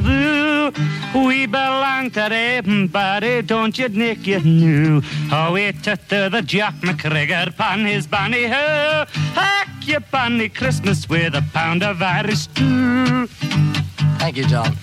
We 1.15 1.45
belong 1.45 2.11
to 2.13 2.33
everybody, 2.33 3.43
don't 3.43 3.79
you, 3.79 3.91
Nick, 3.91 4.27
you 4.27 4.41
knew. 4.41 5.01
How 5.29 5.53
we 5.53 5.71
took 5.73 6.01
to 6.09 6.31
the 6.33 6.41
Jack 6.41 6.77
McGregor 6.77 7.55
pan 7.55 7.85
his 7.85 8.07
banny 8.07 8.49
ho. 8.49 9.05
Hack 9.35 9.87
your 9.87 10.01
banny 10.01 10.49
Christmas 10.55 11.07
with 11.11 11.35
a 11.35 11.45
pound 11.53 11.83
of 11.83 12.01
Irish 12.01 12.41
stew. 12.41 13.27
Thank 14.17 14.39
you, 14.39 14.47
John. 14.47 14.75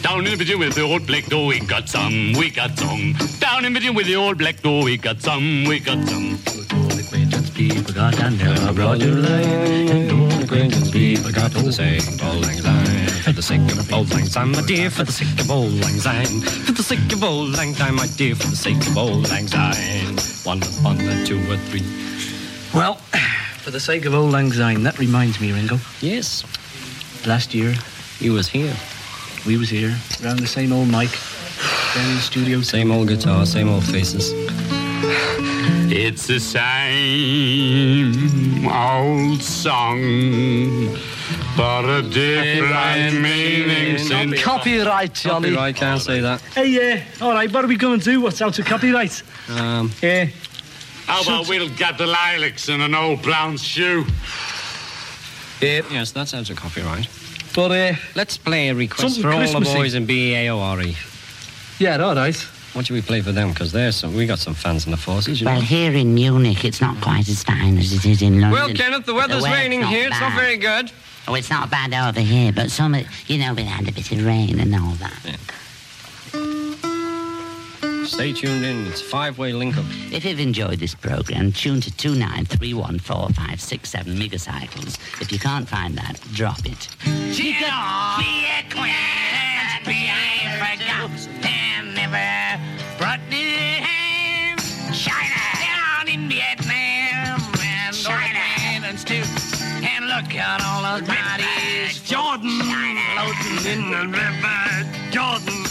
Down 0.00 0.24
in 0.24 0.32
the 0.32 0.36
pigeon 0.38 0.58
with 0.60 0.74
the 0.74 0.82
old 0.82 1.06
black 1.06 1.26
door, 1.26 1.46
we 1.48 1.60
got 1.60 1.90
some, 1.90 2.32
we 2.32 2.48
got 2.48 2.78
some. 2.78 3.12
Down 3.38 3.66
in 3.66 3.74
the 3.74 3.80
pigeon 3.80 3.94
with 3.94 4.06
the 4.06 4.16
old 4.16 4.38
black 4.38 4.62
door, 4.62 4.82
we 4.82 4.96
got 4.96 5.20
some, 5.20 5.64
we 5.64 5.78
got 5.78 6.02
some. 6.08 6.55
People 7.56 7.94
got 7.94 8.20
and 8.20 8.38
never 8.38 8.70
brought 8.74 9.00
you 9.00 9.16
acquaintance 10.42 10.90
people 10.90 11.32
got 11.32 11.50
to 11.52 11.62
the 11.62 11.72
sake 11.72 12.06
of 12.06 12.22
old 12.22 12.42
lang 12.42 12.58
syne. 12.60 13.08
For 13.24 13.32
the 13.32 13.40
sake 13.42 13.60
of 13.72 13.92
old 13.92 14.10
lang 14.12 14.26
syne, 14.26 14.52
my 14.52 14.60
dear, 14.60 14.90
for 14.90 15.04
the 15.04 15.12
sake 15.12 15.40
of 15.40 15.50
old 15.50 15.72
lang 15.72 15.98
syne. 15.98 16.42
For 16.66 16.72
the 16.72 16.82
sake 16.82 17.12
of 17.14 17.24
old 17.24 17.56
lang 17.56 17.72
syne, 17.72 17.94
my 17.94 18.06
dear, 18.18 18.34
for 18.34 18.48
the 18.48 18.56
sake 18.56 18.76
of 18.86 18.98
old 18.98 19.30
lang 19.30 19.48
syne. 19.48 20.18
One, 20.44 20.60
one, 20.84 21.00
a 21.00 21.24
two, 21.24 21.40
a 21.50 21.56
three. 21.70 21.82
Well, 22.74 22.94
for 23.64 23.70
the 23.70 23.80
sake 23.80 24.04
of 24.04 24.14
old 24.14 24.32
lang 24.32 24.52
syne, 24.52 24.82
that 24.82 24.98
reminds 24.98 25.40
me, 25.40 25.52
Ringo. 25.52 25.78
Yes, 26.02 26.44
Last 27.26 27.54
year, 27.54 27.74
he 28.18 28.28
was 28.28 28.48
here. 28.48 28.76
we 29.46 29.56
was 29.56 29.70
here, 29.70 29.96
around 30.22 30.40
the 30.40 30.46
same 30.46 30.74
old 30.74 30.88
mic, 30.88 31.10
down 31.94 32.06
in 32.06 32.16
the 32.16 32.20
studio. 32.20 32.60
Same 32.60 32.92
old 32.92 33.08
guitar, 33.08 33.46
same 33.46 33.70
old 33.70 33.84
faces. 33.84 34.34
It's 35.88 36.26
the 36.26 36.40
same 36.40 38.16
old 38.66 39.40
song, 39.40 40.96
but 41.56 41.84
a 41.84 42.02
different 42.02 43.22
meaning 43.22 43.96
since. 43.98 44.42
Copyright, 44.42 45.14
Johnny. 45.14 45.50
Copyright, 45.50 45.76
can't 45.76 46.02
say 46.02 46.18
that. 46.20 46.40
Hey, 46.40 46.66
yeah. 46.68 47.04
All 47.20 47.32
right, 47.32 47.50
what 47.52 47.64
are 47.64 47.68
we 47.68 47.76
going 47.76 48.00
to 48.00 48.04
do? 48.04 48.20
What's 48.20 48.42
out 48.42 48.58
of 48.58 48.64
copyright? 48.66 49.22
Um, 49.48 49.92
Yeah. 50.02 50.26
How 51.06 51.22
about 51.22 51.48
we'll 51.48 51.68
get 51.68 51.98
the 51.98 52.06
lilacs 52.06 52.68
in 52.68 52.80
an 52.80 52.92
old 52.94 53.22
brown 53.22 53.56
shoe? 53.56 54.04
yes, 55.62 56.10
that's 56.10 56.34
out 56.34 56.50
of 56.50 56.56
copyright. 56.56 57.08
But, 57.54 57.70
uh, 57.70 57.94
Let's 58.16 58.36
play 58.36 58.70
a 58.70 58.74
request 58.74 59.02
Something 59.14 59.22
for 59.22 59.28
all 59.30 59.38
the 59.38 59.44
Christmassy. 59.44 59.74
boys 59.74 59.94
in 59.94 60.04
B-A-O-R-E. 60.04 60.96
yeah, 61.78 62.02
all 62.02 62.16
right. 62.16 62.44
What 62.76 62.84
should 62.84 62.92
we 62.92 63.00
play 63.00 63.22
for 63.22 63.32
them? 63.32 63.48
Because 63.48 63.72
there's 63.72 63.96
some. 63.96 64.14
We 64.14 64.26
got 64.26 64.38
some 64.38 64.52
fans 64.52 64.84
in 64.84 64.90
the 64.90 64.98
forces. 64.98 65.40
You 65.40 65.46
Well, 65.46 65.54
know. 65.54 65.60
here 65.62 65.94
in 65.94 66.12
Munich, 66.12 66.62
it's 66.62 66.82
not 66.82 67.00
quite 67.00 67.26
as 67.26 67.42
fine 67.42 67.78
as 67.78 67.90
it 67.94 68.04
is 68.04 68.20
in 68.20 68.42
London. 68.42 68.50
Well, 68.50 68.68
Kenneth, 68.74 69.06
the 69.06 69.14
But 69.14 69.30
weather's 69.30 69.42
weather's 69.44 69.58
raining 69.58 69.82
here. 69.82 70.08
It's 70.08 70.20
not 70.20 70.34
very 70.34 70.58
good. 70.58 70.92
Oh, 71.26 71.34
it's 71.34 71.48
not 71.48 71.70
bad 71.70 71.94
over 71.94 72.20
here, 72.20 72.52
but 72.52 72.70
some, 72.70 72.94
you 73.28 73.38
know, 73.38 73.54
we 73.54 73.62
had 73.62 73.88
a 73.88 73.92
bit 73.92 74.12
of 74.12 74.22
rain 74.26 74.60
and 74.60 74.74
all 74.74 74.92
that. 74.96 75.38
Stay 78.06 78.34
tuned 78.34 78.62
in. 78.66 78.86
It's 78.88 79.00
five-way 79.00 79.54
link-up. 79.54 79.86
If 80.12 80.26
you've 80.26 80.38
enjoyed 80.38 80.78
this 80.78 80.94
program, 80.94 81.52
tune 81.52 81.80
to 81.80 81.90
29314567 81.90 84.18
megacycles. 84.18 84.98
If 85.22 85.32
you 85.32 85.38
can't 85.38 85.66
find 85.66 85.96
that, 85.96 86.20
drop 86.34 86.60
it. 86.66 86.88
China 87.34 87.72
at 100.96 101.06
bodies. 101.06 102.02
Jordan 102.02 102.60
floating 102.60 103.72
in 103.72 103.90
the 103.90 104.06
river. 104.08 105.10
Jordan. 105.10 105.64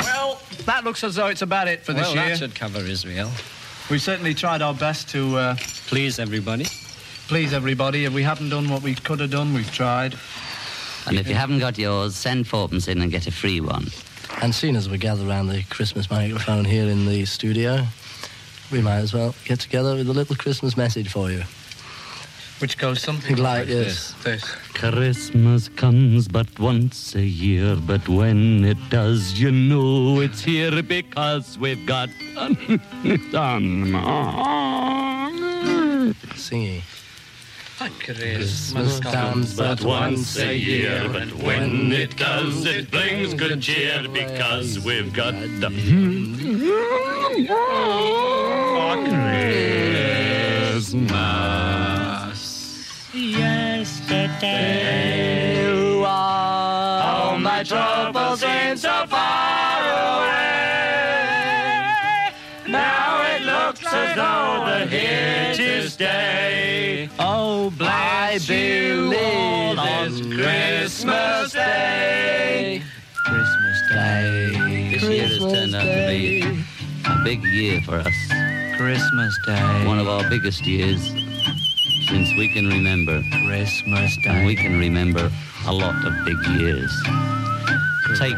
Well, 0.00 0.40
that 0.66 0.84
looks 0.84 1.04
as 1.04 1.14
though 1.14 1.28
it's 1.28 1.42
about 1.42 1.68
it 1.68 1.82
for 1.82 1.92
this 1.92 2.06
well, 2.06 2.14
year. 2.14 2.28
that 2.30 2.38
should 2.38 2.54
cover 2.54 2.80
Israel. 2.80 3.30
We 3.90 3.98
certainly 3.98 4.34
tried 4.34 4.62
our 4.62 4.74
best 4.74 5.08
to 5.10 5.36
uh, 5.36 5.56
Please, 5.86 6.18
everybody. 6.18 6.64
please 7.28 7.52
everybody. 7.52 8.04
If 8.06 8.14
we 8.14 8.22
haven't 8.22 8.48
done 8.48 8.68
what 8.68 8.82
we 8.82 8.94
could 8.94 9.20
have 9.20 9.30
done, 9.30 9.54
we've 9.54 9.70
tried. 9.70 10.16
And 11.06 11.18
if 11.18 11.28
you 11.28 11.34
haven't 11.34 11.58
got 11.58 11.78
yours, 11.78 12.16
send 12.16 12.48
fourpence 12.48 12.88
in 12.88 13.02
and 13.02 13.10
get 13.10 13.26
a 13.26 13.30
free 13.30 13.60
one. 13.60 13.88
And 14.40 14.54
seeing 14.54 14.74
as 14.74 14.88
we 14.88 14.98
gather 14.98 15.28
around 15.28 15.48
the 15.48 15.62
Christmas 15.64 16.10
microphone 16.10 16.64
here 16.64 16.88
in 16.88 17.04
the 17.06 17.24
studio, 17.26 17.84
we 18.72 18.80
might 18.80 18.98
as 18.98 19.12
well 19.12 19.34
get 19.44 19.60
together 19.60 19.94
with 19.94 20.08
a 20.08 20.12
little 20.12 20.34
Christmas 20.34 20.76
message 20.76 21.10
for 21.10 21.30
you. 21.30 21.44
Which 22.64 22.78
goes 22.78 23.02
something 23.02 23.36
Like 23.36 23.66
this. 23.66 24.12
This. 24.24 24.42
Christmas 24.72 25.68
comes 25.68 26.28
but 26.28 26.58
once 26.58 27.14
a 27.14 27.20
year, 27.20 27.76
but 27.76 28.08
when 28.08 28.64
it 28.64 28.78
does, 28.88 29.38
you 29.38 29.50
know 29.52 30.20
it's 30.20 30.40
here 30.40 30.82
because 30.82 31.58
we've 31.58 31.84
got 31.84 32.08
some. 32.32 32.56
Singy. 36.40 36.80
Christmas 38.00 38.98
comes 38.98 39.58
But 39.58 39.82
once 39.82 40.38
a 40.38 40.56
year, 40.56 41.06
but 41.12 41.34
when 41.34 41.92
it 41.92 42.16
does, 42.16 42.64
it 42.64 42.90
brings 42.90 43.34
good 43.34 43.60
cheer 43.60 44.08
because 44.10 44.80
we've 44.80 45.12
got 45.12 45.34
the 45.60 45.68
Yesterday, 53.14 54.42
You 55.62 56.04
are 56.04 57.00
all 57.00 57.38
my 57.38 57.62
troubles 57.62 58.40
seem 58.40 58.76
so 58.76 59.06
far 59.06 59.78
away. 59.84 60.34
Now 62.66 63.22
it 63.36 63.42
looks 63.42 63.84
as 63.86 64.16
though 64.16 64.64
they're 64.66 64.88
here 64.88 65.54
to 65.54 65.88
stay. 65.88 67.08
Oh, 67.20 67.72
I 67.78 68.40
believe 68.48 69.78
it's 69.78 70.20
Christmas 70.34 71.52
Day. 71.52 72.82
Christmas 73.14 73.82
Day. 73.90 74.90
This 74.92 75.02
year 75.04 75.28
has 75.28 75.38
turned 75.38 75.74
out 75.76 75.82
to 75.82 76.06
be 76.08 76.42
a 77.04 77.22
big 77.22 77.44
year 77.44 77.80
for 77.82 77.94
us. 77.94 78.12
Christmas 78.76 79.38
Day. 79.46 79.86
One 79.86 80.00
of 80.00 80.08
our 80.08 80.28
biggest 80.28 80.66
years 80.66 81.12
since 82.08 82.34
we 82.36 82.48
can 82.48 82.66
remember. 82.66 83.22
Christmas 83.46 84.16
And 84.26 84.46
we 84.46 84.54
can 84.54 84.78
remember 84.78 85.30
a 85.66 85.72
lot 85.72 86.04
of 86.04 86.12
big 86.24 86.36
years. 86.58 86.92
Take, 88.18 88.34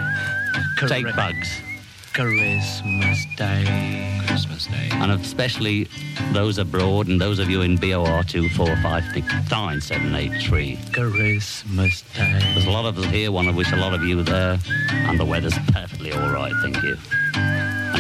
take 0.88 1.05
Correct. 1.05 1.17
bugs. 1.17 1.61
Christmas 2.12 3.27
Day. 3.37 3.64
Christmas 4.27 4.67
Day. 4.67 4.88
And 4.93 5.12
especially 5.12 5.87
those 6.33 6.57
abroad 6.59 7.09
and 7.09 7.21
those 7.21 7.38
of 7.38 7.51
you 7.51 7.61
in 7.61 7.77
BOR 7.77 8.23
2459783. 8.23 10.93
Christmas 10.93 12.03
Day. 12.14 12.40
There's 12.55 12.64
a 12.67 12.71
lot 12.71 12.87
of 12.87 12.97
us 12.99 13.05
here, 13.07 13.31
one 13.31 13.49
of 13.49 13.55
which 13.55 13.71
a 13.73 13.77
lot 13.77 13.93
of 13.93 14.03
you 14.03 14.23
there, 14.23 14.59
and 14.90 15.21
the 15.21 15.25
weather's 15.27 15.59
perfectly 15.73 16.12
all 16.12 16.31
right, 16.31 16.53
thank 16.62 16.83
you. 16.83 16.97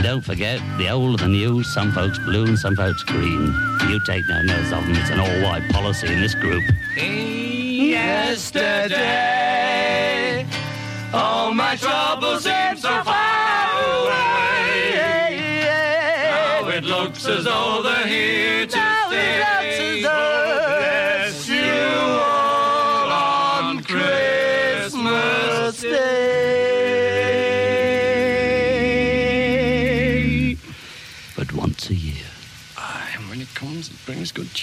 Don't 0.06 0.22
forget, 0.22 0.60
the 0.78 0.88
old 0.88 1.20
and 1.20 1.34
the 1.34 1.38
new, 1.38 1.64
some 1.64 1.90
folks 1.90 2.16
blue 2.20 2.44
and 2.46 2.56
some 2.56 2.76
folks 2.76 3.02
green. 3.02 3.52
You 3.88 3.98
take 4.06 4.24
no 4.28 4.40
notice 4.40 4.70
of 4.70 4.86
them, 4.86 4.94
it's 4.94 5.10
an 5.10 5.18
all-white 5.18 5.68
policy 5.72 6.06
in 6.06 6.20
this 6.20 6.32
group. 6.32 6.62
Yesterday, 6.96 8.46
all 11.12 11.52
my 11.52 11.74
troubles 11.74 12.44
seem 12.44 12.76
so 12.76 13.02
far 13.02 13.80
away. 14.04 15.00
Now 16.30 16.68
it 16.68 16.84
looks 16.84 17.26
as 17.26 17.42
though 17.42 17.82
they're 17.82 18.06
here 18.06 18.64
to 18.64 18.70
stay. 19.08 19.65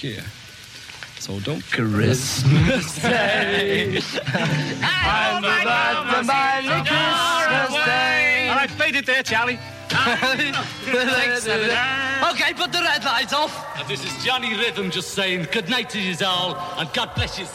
Brings. 0.04 0.24
So 1.20 1.40
don't 1.40 1.64
Christmas 1.72 2.96
Day. 3.02 3.98
I'm 4.84 5.44
about 5.44 6.16
to 6.18 6.24
mind 6.24 6.68
the 6.68 6.90
Christmas 6.90 7.86
Day. 7.86 8.50
All 8.50 8.56
right, 8.58 8.70
fade 8.72 8.96
it 8.98 9.06
there, 9.06 9.24
Charlie. 9.24 9.58
Thanks, 9.88 11.48
Okay, 12.34 12.54
put 12.54 12.72
the 12.72 12.82
red 12.82 13.04
lights 13.06 13.32
off. 13.34 13.88
this 13.88 14.04
is 14.04 14.24
Johnny 14.26 14.56
Rhythm 14.58 14.92
just 14.92 15.12
saying 15.12 15.48
good 15.52 15.70
night 15.70 15.90
to 15.92 16.00
you 16.00 16.16
all, 16.26 16.56
and 16.78 16.92
God 16.94 17.12
bless 17.16 17.40
you. 17.40 17.46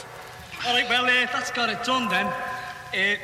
All 0.66 0.74
right, 0.74 0.88
well, 0.88 1.04
uh, 1.04 1.26
that's 1.32 1.50
got 1.50 1.68
it 1.68 1.82
done 1.84 2.08
then. 2.08 2.26
Uh, 2.26 3.16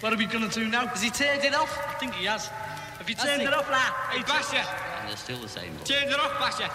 what 0.00 0.12
are 0.12 0.16
we 0.16 0.26
going 0.26 0.48
to 0.48 0.54
do 0.60 0.68
now? 0.68 0.86
Has 0.86 1.02
he 1.02 1.10
turned 1.10 1.44
it 1.44 1.54
off? 1.54 1.78
I 1.88 1.92
think 1.94 2.14
he 2.14 2.26
has. 2.26 2.48
Have 2.48 3.08
you 3.08 3.14
turned 3.14 3.42
it 3.42 3.52
off, 3.54 3.70
lad? 3.70 3.92
Hey, 4.10 4.22
Basher, 4.22 4.56
And 4.56 5.08
they're 5.08 5.16
still 5.16 5.38
the 5.38 5.48
same. 5.48 5.74
Turned 5.84 6.10
it 6.10 6.20
off, 6.20 6.38
Basher. 6.38 6.70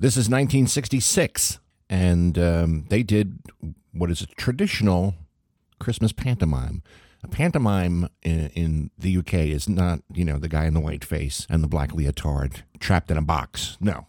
This 0.00 0.12
is 0.12 0.28
1966, 0.28 1.58
and 1.90 2.38
um, 2.38 2.84
they 2.88 3.02
did 3.02 3.40
what 3.92 4.12
is 4.12 4.20
a 4.20 4.26
traditional 4.26 5.16
Christmas 5.80 6.12
pantomime. 6.12 6.84
A 7.24 7.26
pantomime 7.26 8.08
in, 8.22 8.50
in 8.50 8.90
the 8.96 9.16
UK 9.16 9.34
is 9.34 9.68
not, 9.68 10.02
you 10.14 10.24
know, 10.24 10.38
the 10.38 10.48
guy 10.48 10.66
in 10.66 10.74
the 10.74 10.78
white 10.78 11.04
face 11.04 11.48
and 11.50 11.64
the 11.64 11.68
black 11.68 11.94
leotard 11.94 12.62
trapped 12.78 13.10
in 13.10 13.16
a 13.16 13.22
box. 13.22 13.76
No, 13.80 14.06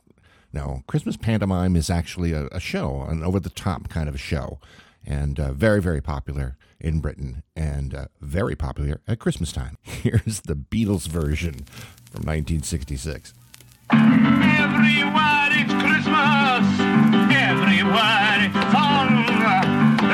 no. 0.54 0.84
Christmas 0.86 1.17
pantomime 1.17 1.75
is 1.75 1.89
actually 1.89 2.34
a, 2.34 2.45
a 2.52 2.60
show, 2.60 3.02
an 3.10 3.23
over 3.23 3.39
the 3.39 3.49
top 3.49 3.89
kind 3.89 4.08
of 4.08 4.13
a 4.13 4.19
show, 4.19 4.60
and 5.04 5.39
uh, 5.39 5.54
very, 5.54 5.82
very 5.82 6.02
popular 6.02 6.56
in 6.80 6.99
Britain 6.99 7.41
and 7.56 7.95
uh, 7.95 8.06
very 8.21 8.56
popular 8.56 9.02
at 9.08 9.17
Christmas 9.17 9.52
time. 9.52 9.75
Here's 9.82 10.41
the 10.41 10.54
Beatles 10.54 11.08
version 11.08 11.65
from 12.12 12.25
1966. 12.28 13.34
Everywhere 13.91 15.30
it's 15.30 15.38
Christmas. 15.99 16.79
Everywhere 17.29 18.39
it's 18.39 18.55
fun. 18.71 19.09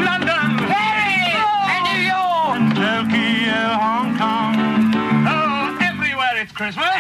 London, 0.04 0.58
Paris, 0.66 1.36
and 1.70 1.84
New 1.86 2.02
York, 2.10 2.58
and 2.58 2.74
Tokyo, 2.74 3.62
Hong 3.78 4.18
Kong. 4.18 4.56
Oh, 5.28 5.78
everywhere 5.82 6.42
it's 6.42 6.52
Christmas. 6.54 6.95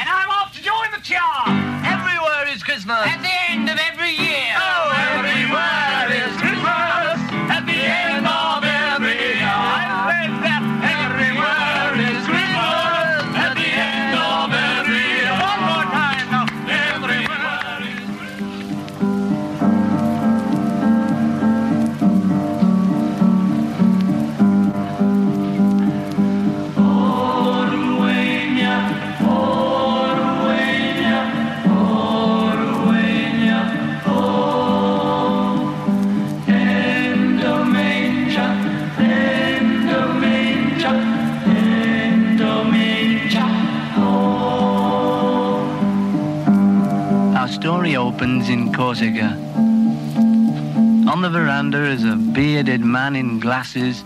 Man 52.96 53.18
in 53.18 53.42
glasses 53.42 54.06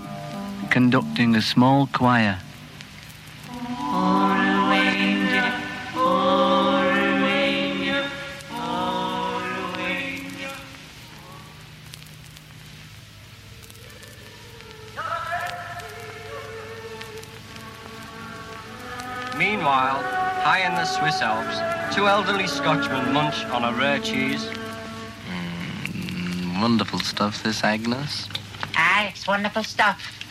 conducting 0.71 1.35
a 1.35 1.41
small 1.43 1.85
choir. 1.93 2.39
Meanwhile, 19.37 20.01
high 20.41 20.63
in 20.65 20.73
the 20.73 20.85
Swiss 20.85 21.21
Alps, 21.21 21.57
two 21.95 22.07
elderly 22.07 22.47
Scotchmen 22.47 23.13
munch 23.13 23.45
on 23.55 23.61
a 23.65 23.71
rare 23.77 23.99
cheese. 23.99 24.49
Mm, 25.29 26.59
wonderful 26.59 26.97
stuff, 26.97 27.43
this 27.43 27.63
Agnes. 27.63 28.27
Aye, 29.29 29.35
it's 29.35 29.43
wonderful 29.43 29.63
stuff. 29.63 30.25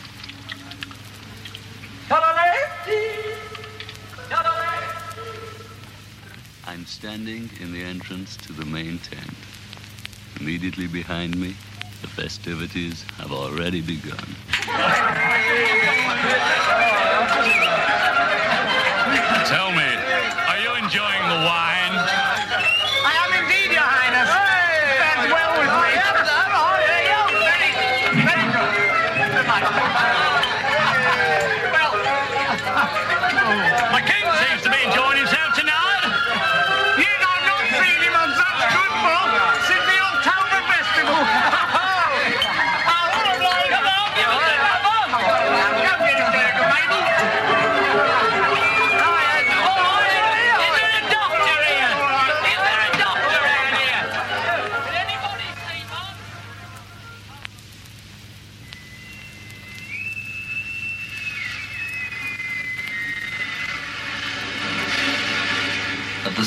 I'm 6.67 6.85
standing 6.87 7.51
in 7.61 7.73
the 7.73 7.83
entrance 7.83 8.37
to 8.39 8.53
the 8.53 8.65
main 8.65 8.99
tent. 8.99 9.35
Immediately 10.41 10.89
behind 10.89 11.37
me, 11.37 11.57
the 12.03 12.09
festivities 12.09 13.05
have 13.19 13.33
already 13.33 13.81
begun. 13.81 14.37
Tell 19.47 19.73
me, 19.73 19.89
are 20.49 20.59
you 20.59 20.75
enjoying 20.85 21.29
the 21.29 21.41
wine? 21.47 22.08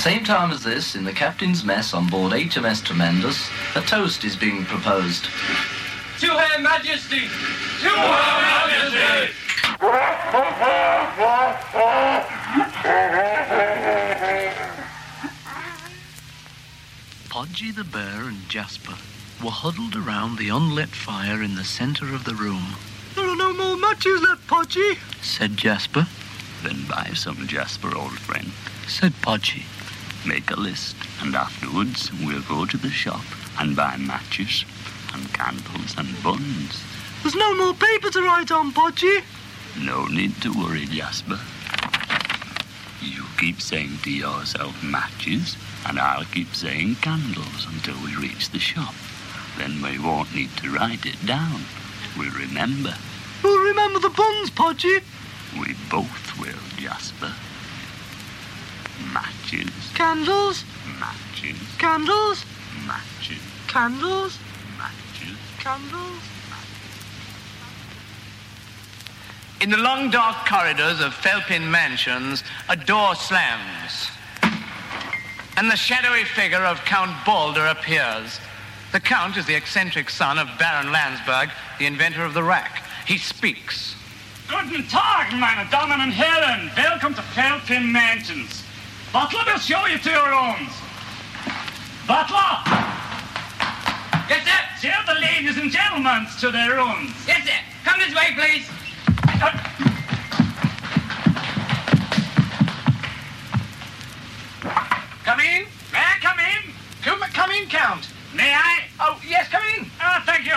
Same 0.01 0.23
time 0.23 0.49
as 0.49 0.63
this, 0.63 0.95
in 0.95 1.03
the 1.03 1.13
captain's 1.13 1.63
mess 1.63 1.93
on 1.93 2.07
board 2.07 2.33
HMS 2.33 2.83
Tremendous, 2.83 3.47
a 3.75 3.81
toast 3.81 4.23
is 4.23 4.35
being 4.35 4.65
proposed. 4.65 5.25
To 6.21 6.27
Her 6.27 6.59
Majesty. 6.59 7.27
To 7.27 7.89
Her 7.89 8.41
Majesty. 8.41 9.33
Podgy 17.29 17.69
the 17.71 17.83
bear 17.83 18.23
and 18.23 18.49
Jasper 18.49 18.95
were 19.43 19.51
huddled 19.51 19.95
around 19.95 20.39
the 20.39 20.49
unlit 20.49 20.89
fire 20.89 21.43
in 21.43 21.53
the 21.53 21.63
center 21.63 22.15
of 22.15 22.23
the 22.25 22.33
room, 22.33 22.75
There 23.13 23.27
are 23.27 23.35
no 23.35 23.53
more 23.53 23.77
matches 23.77 24.19
left, 24.23 24.47
Podgy. 24.47 24.97
said 25.21 25.57
Jasper. 25.57 26.07
Then 26.63 26.87
buy 26.89 27.11
some, 27.13 27.47
Jasper, 27.47 27.95
old 27.95 28.17
friend. 28.17 28.51
Said 28.87 29.13
Podgy. 29.21 29.65
Make 30.25 30.51
a 30.51 30.59
list, 30.59 30.95
and 31.21 31.35
afterwards 31.35 32.11
we'll 32.23 32.43
go 32.43 32.65
to 32.65 32.77
the 32.77 32.89
shop 32.89 33.23
and 33.59 33.75
buy 33.75 33.97
matches 33.97 34.65
and 35.13 35.33
candles 35.33 35.95
and 35.97 36.07
buns. 36.23 36.83
There's 37.21 37.35
no 37.35 37.55
more 37.55 37.73
paper 37.73 38.09
to 38.11 38.21
write 38.21 38.51
on, 38.51 38.71
Podgy. 38.71 39.23
No 39.79 40.05
need 40.05 40.39
to 40.41 40.53
worry, 40.53 40.85
Jasper. 40.85 41.39
You 43.01 43.25
keep 43.39 43.61
saying 43.61 43.97
to 44.03 44.11
yourself 44.11 44.83
matches, 44.83 45.57
and 45.87 45.99
I'll 45.99 46.25
keep 46.25 46.53
saying 46.53 46.95
candles 47.01 47.65
until 47.73 47.95
we 48.03 48.15
reach 48.15 48.51
the 48.51 48.59
shop. 48.59 48.93
Then 49.57 49.81
we 49.81 49.97
won't 49.97 50.35
need 50.35 50.55
to 50.57 50.69
write 50.69 51.05
it 51.05 51.25
down. 51.25 51.61
We'll 52.17 52.31
remember. 52.31 52.93
We'll 53.43 53.63
remember 53.63 53.99
the 53.99 54.09
buns, 54.09 54.51
Podgy. 54.51 55.01
We 55.59 55.75
both 55.89 56.39
will, 56.39 56.61
Jasper. 56.77 57.33
Matches, 59.13 59.69
Candles, 59.93 60.63
matches, 60.99 61.57
candles, 61.77 62.45
matches, 62.87 63.39
candles, 63.67 64.37
matches. 64.77 65.37
candles. 65.59 66.21
In 69.59 69.69
the 69.69 69.77
long 69.77 70.09
dark 70.09 70.47
corridors 70.47 71.01
of 71.01 71.13
Felpin 71.13 71.69
Mansions, 71.69 72.43
a 72.69 72.75
door 72.75 73.15
slams. 73.15 74.09
And 75.57 75.69
the 75.69 75.75
shadowy 75.75 76.23
figure 76.23 76.65
of 76.65 76.79
Count 76.85 77.11
Balder 77.25 77.67
appears. 77.67 78.39
The 78.91 78.99
Count 78.99 79.37
is 79.37 79.45
the 79.45 79.55
eccentric 79.55 80.09
son 80.09 80.39
of 80.39 80.47
Baron 80.57 80.91
Landsberg, 80.91 81.49
the 81.77 81.85
inventor 81.85 82.25
of 82.25 82.33
the 82.33 82.43
rack. 82.43 82.83
He 83.05 83.17
speaks. 83.17 83.95
Guten 84.47 84.87
Tag, 84.87 85.31
meine 85.33 85.69
Damen 85.69 86.01
und 86.01 86.11
Herren. 86.11 86.71
Welcome 86.75 87.13
to 87.13 87.21
Felpin 87.21 87.91
Mansions. 87.91 88.63
Butler 89.13 89.41
will 89.45 89.59
show 89.59 89.85
you 89.87 89.97
to 89.97 90.09
your 90.09 90.29
rooms. 90.29 90.71
Butler! 92.07 92.63
Yes, 94.29 94.47
sir. 94.47 94.87
Show 94.87 95.13
the 95.13 95.19
ladies 95.19 95.57
and 95.57 95.69
gentlemen 95.69 96.27
to 96.39 96.49
their 96.49 96.77
rooms. 96.77 97.11
Yes, 97.27 97.43
sir. 97.43 97.59
Come 97.83 97.99
this 97.99 98.15
way, 98.15 98.33
please. 98.35 98.69
Come 105.25 105.39
in. 105.41 105.65
May 105.91 105.99
I 105.99 106.17
come 106.21 106.39
in? 106.39 106.73
Come, 107.03 107.19
come 107.33 107.51
in, 107.51 107.67
Count. 107.67 108.07
May 108.33 108.53
I? 108.53 108.83
Oh, 109.01 109.19
yes, 109.27 109.49
come 109.49 109.63
in. 109.77 109.91
Ah, 109.99 110.23
thank 110.25 110.45
you. 110.45 110.55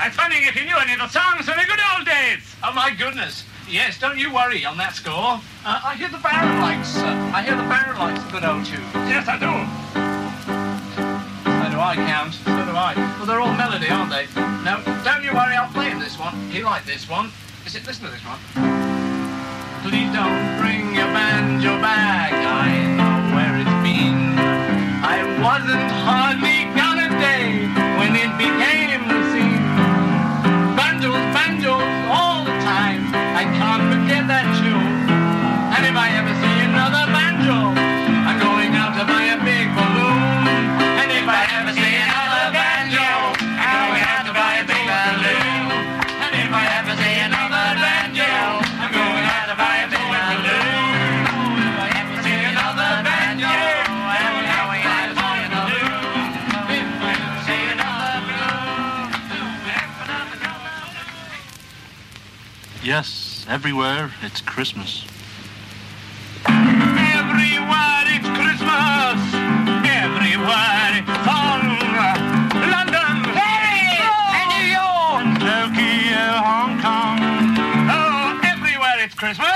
I 0.00 0.08
was 0.08 0.18
wondering 0.18 0.42
if 0.42 0.56
you 0.56 0.64
knew 0.64 0.76
any 0.78 0.94
of 0.94 0.98
the 0.98 1.08
songs 1.08 1.44
from 1.44 1.58
the 1.58 1.64
good 1.64 1.78
old 1.94 2.04
days. 2.04 2.56
Oh, 2.64 2.72
my 2.74 2.90
goodness. 2.90 3.44
Yes, 3.70 3.98
don't 3.98 4.16
you 4.16 4.32
worry 4.32 4.64
on 4.64 4.78
that 4.78 4.94
score. 4.94 5.36
Uh, 5.60 5.80
I 5.84 5.94
hear 6.00 6.08
the 6.08 6.16
Baron 6.24 6.56
likes, 6.64 6.96
uh, 6.96 7.12
I 7.36 7.44
hear 7.44 7.52
the 7.52 7.68
Baron 7.68 8.00
likes 8.00 8.16
a 8.24 8.30
good 8.32 8.40
old 8.40 8.64
tune. 8.64 8.80
Yes, 9.04 9.28
I 9.28 9.36
do. 9.36 9.52
So 11.44 11.64
do 11.68 11.76
I, 11.76 11.92
Count. 12.08 12.32
So 12.32 12.64
do 12.64 12.72
I. 12.72 12.96
Well, 13.20 13.26
they're 13.26 13.44
all 13.44 13.52
melody, 13.52 13.92
aren't 13.92 14.08
they? 14.08 14.24
No, 14.64 14.80
don't 15.04 15.20
you 15.20 15.36
worry. 15.36 15.52
I'll 15.52 15.68
play 15.68 15.92
him 15.92 16.00
this 16.00 16.18
one. 16.18 16.32
He 16.48 16.64
liked 16.64 16.86
this 16.86 17.04
one. 17.10 17.30
Is 17.66 17.76
it? 17.76 17.84
Listen 17.84 18.06
to 18.06 18.10
this 18.10 18.24
one. 18.24 18.40
Please 19.84 20.08
don't 20.16 20.56
bring 20.56 20.96
your 20.96 21.12
banjo 21.12 21.76
back. 21.84 22.32
I 22.32 22.72
know 22.96 23.36
where 23.36 23.52
it's 23.52 23.78
been. 23.84 24.32
I 25.04 25.20
wasn't 25.44 25.92
hardly 26.08 26.72
gone 26.72 27.04
a 27.04 27.12
day 27.20 27.68
when 28.00 28.16
it 28.16 28.32
became 28.40 29.17
everywhere 63.48 64.10
it's 64.22 64.40
Christmas. 64.40 65.04
Everywhere 66.46 68.04
it's 68.06 68.28
Christmas. 68.36 69.18
Everywhere 69.88 70.90
it's 71.00 71.26
on. 71.26 71.62
London. 72.70 73.16
Paris. 73.34 73.98
And 74.38 74.48
New 74.52 74.68
York. 74.78 75.26
Tokyo, 75.40 76.24
Hong 76.44 76.74
Kong. 76.80 77.18
Oh, 77.90 78.40
everywhere 78.44 78.98
it's 78.98 79.14
Christmas. 79.14 79.47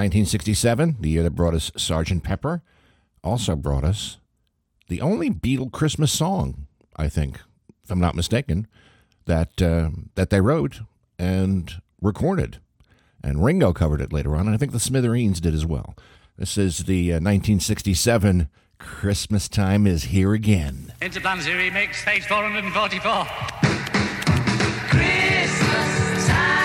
1967, 0.00 0.96
the 1.00 1.10
year 1.10 1.22
that 1.22 1.32
brought 1.32 1.52
us 1.52 1.70
Sgt. 1.72 2.22
Pepper, 2.22 2.62
also 3.22 3.54
brought 3.54 3.84
us 3.84 4.16
the 4.88 5.02
only 5.02 5.28
Beatle 5.28 5.70
Christmas 5.70 6.10
song, 6.10 6.66
I 6.96 7.10
think, 7.10 7.38
if 7.84 7.90
I'm 7.90 8.00
not 8.00 8.14
mistaken, 8.14 8.66
that 9.26 9.60
uh, 9.60 9.90
that 10.14 10.30
they 10.30 10.40
wrote 10.40 10.80
and 11.18 11.82
recorded. 12.00 12.60
And 13.22 13.44
Ringo 13.44 13.74
covered 13.74 14.00
it 14.00 14.10
later 14.10 14.34
on, 14.34 14.46
and 14.46 14.54
I 14.54 14.56
think 14.56 14.72
the 14.72 14.80
Smithereens 14.80 15.38
did 15.38 15.52
as 15.52 15.66
well. 15.66 15.94
This 16.38 16.56
is 16.56 16.84
the 16.84 17.10
uh, 17.10 17.16
1967 17.16 18.48
Christmas 18.78 19.50
Time 19.50 19.86
is 19.86 20.04
Here 20.04 20.32
Again. 20.32 20.94
Interplan 21.02 21.42
Zero 21.42 21.60
Remix, 21.60 22.02
page 22.06 22.24
444. 22.24 23.26
Christmas 24.88 26.26
time 26.26 26.59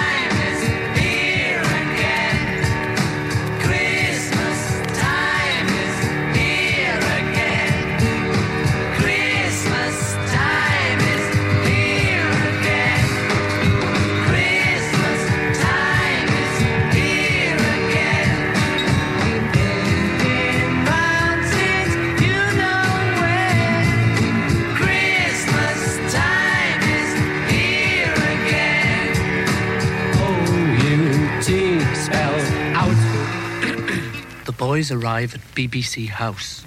boys 34.65 34.91
arrive 34.91 35.35
at 35.35 35.41
BBC 35.53 36.09
House. 36.09 36.63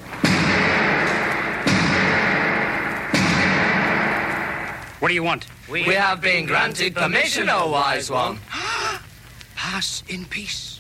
What 5.00 5.08
do 5.08 5.14
you 5.14 5.24
want? 5.24 5.48
We 5.68 5.82
have 5.82 6.20
been 6.20 6.46
granted 6.46 6.94
permission, 6.94 7.50
O 7.50 7.70
wise 7.70 8.08
one. 8.08 8.38
Pass 9.56 10.04
in 10.06 10.26
peace. 10.26 10.78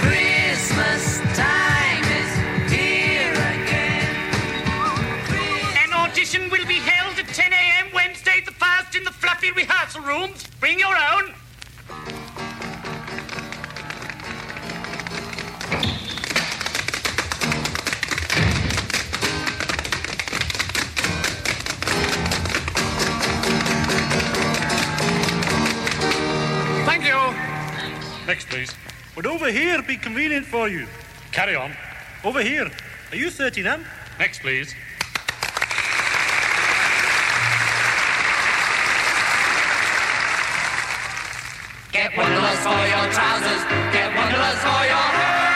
Christmas 0.00 1.20
time 1.36 2.04
is 2.22 2.32
here 2.72 3.34
again. 3.56 4.32
An 5.84 5.92
audition 5.92 6.48
will 6.48 6.66
be 6.66 6.80
held 6.80 7.18
at 7.18 7.28
10 7.28 7.52
a.m. 7.52 7.88
Wednesday 7.92 8.40
the 8.46 8.52
1st 8.52 8.96
in 8.96 9.04
the 9.04 9.12
fluffy 9.12 9.52
rehearsal 9.52 10.00
rooms. 10.00 10.46
Bring 10.60 10.78
your 10.78 10.96
own. 11.12 11.34
Next, 28.28 28.48
please. 28.50 28.74
Would 29.16 29.24
over 29.24 29.50
here 29.50 29.80
be 29.80 29.96
convenient 29.96 30.44
for 30.44 30.68
you? 30.68 30.86
Carry 31.32 31.56
on. 31.56 31.72
Over 32.22 32.42
here. 32.42 32.70
Are 33.10 33.16
you 33.16 33.28
13M? 33.28 33.86
Next, 34.18 34.40
please. 34.40 34.74
Get 41.90 42.14
wonderless 42.14 42.60
for 42.60 42.86
your 42.86 43.10
trousers. 43.16 43.64
Get 43.96 44.14
wonderless 44.14 44.60
for 44.60 44.84
your 44.84 45.08
hair. 45.16 45.48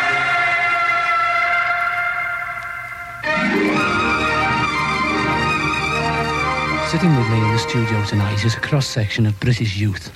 Sitting 6.91 7.15
with 7.17 7.29
me 7.29 7.37
in 7.37 7.53
the 7.53 7.59
studio 7.59 8.03
tonight 8.07 8.43
is 8.43 8.55
a 8.55 8.61
cross 8.61 8.87
section 8.87 9.27
of 9.27 9.39
British 9.41 9.77
youth. 9.77 10.11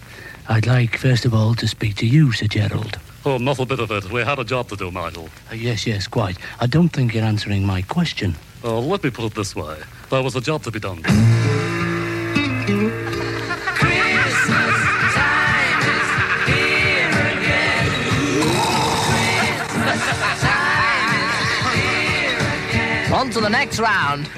I'd 0.48 0.66
like, 0.66 0.96
first 0.96 1.24
of 1.24 1.34
all, 1.34 1.54
to 1.54 1.66
speak 1.66 1.96
to 1.96 2.06
you, 2.06 2.32
Sir 2.32 2.46
Gerald. 2.46 2.98
Oh, 3.24 3.38
not 3.38 3.58
a 3.58 3.66
bit 3.66 3.80
of 3.80 3.90
it. 3.90 4.10
We 4.12 4.22
had 4.22 4.38
a 4.38 4.44
job 4.44 4.68
to 4.68 4.76
do, 4.76 4.90
Michael. 4.90 5.28
Uh, 5.50 5.54
yes, 5.56 5.86
yes, 5.86 6.06
quite. 6.06 6.38
I 6.60 6.66
don't 6.66 6.90
think 6.90 7.14
you're 7.14 7.24
answering 7.24 7.66
my 7.66 7.82
question. 7.82 8.36
Oh, 8.62 8.78
let 8.80 9.02
me 9.02 9.10
put 9.10 9.24
it 9.24 9.34
this 9.34 9.56
way. 9.56 9.76
There 10.10 10.22
was 10.22 10.36
a 10.36 10.40
job 10.40 10.62
to 10.62 10.70
be 10.70 10.78
done. 10.78 11.02
On 23.12 23.30
to 23.30 23.40
the 23.40 23.48
next 23.48 23.80
round. 23.80 24.28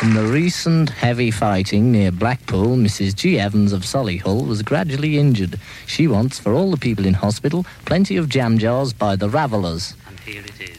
In 0.00 0.14
the 0.14 0.22
recent 0.22 0.90
heavy 0.90 1.32
fighting 1.32 1.90
near 1.90 2.12
Blackpool, 2.12 2.76
Mrs. 2.76 3.16
G. 3.16 3.40
Evans 3.40 3.72
of 3.72 3.82
Solihull 3.82 4.46
was 4.46 4.62
gradually 4.62 5.18
injured. 5.18 5.58
She 5.86 6.06
wants, 6.06 6.38
for 6.38 6.52
all 6.52 6.70
the 6.70 6.76
people 6.76 7.04
in 7.04 7.14
hospital, 7.14 7.66
plenty 7.84 8.16
of 8.16 8.28
jam 8.28 8.58
jars 8.58 8.92
by 8.92 9.16
the 9.16 9.28
Ravelers. 9.28 9.94
And 10.06 10.20
here 10.20 10.44
it 10.44 10.70
is. 10.70 10.77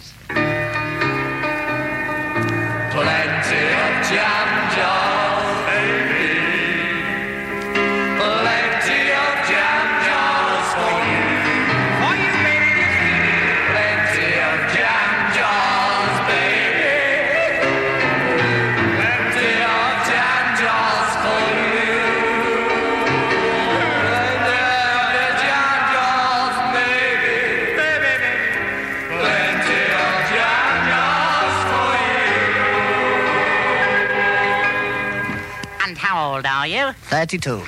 32. 37.09 37.49
Never. 37.49 37.65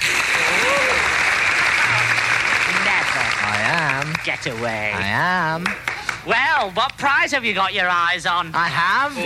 I 3.43 3.58
am. 3.63 4.13
Get 4.23 4.45
away. 4.45 4.91
I 4.93 5.08
am. 5.08 5.65
Well, 6.27 6.69
what 6.71 6.95
prize 6.97 7.32
have 7.32 7.43
you 7.43 7.56
got 7.56 7.73
your 7.73 7.89
eyes 7.89 8.27
on? 8.27 8.51
I 8.54 8.67
have. 8.67 9.17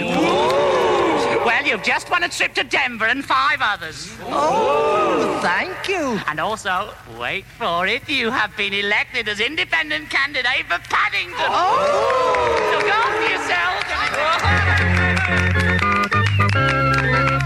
Well, 1.46 1.66
you've 1.66 1.84
just 1.84 2.10
won 2.10 2.24
a 2.24 2.30
trip 2.30 2.54
to 2.54 2.64
Denver 2.64 3.08
and 3.08 3.26
five 3.26 3.58
others. 3.62 4.10
Oh, 4.22 5.38
thank 5.42 5.90
you. 5.90 6.18
And 6.28 6.40
also, 6.40 6.94
wait 7.20 7.44
for 7.44 7.86
it, 7.86 8.08
you 8.08 8.32
have 8.32 8.56
been 8.56 8.74
elected 8.74 9.28
as 9.28 9.42
independent 9.42 10.10
candidate 10.10 10.66
for 10.70 10.80
Paddington. 10.90 11.36
Oh! 11.40 12.72
Look 12.72 12.88
after 12.88 13.28
yourself. 13.34 13.76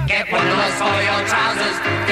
Get 0.07 0.31
wonderless 0.31 0.75
for 0.77 1.01
your 1.01 1.27
trousers. 1.27 1.77
For 1.79 1.83
your 1.83 1.97
hair. 2.05 2.08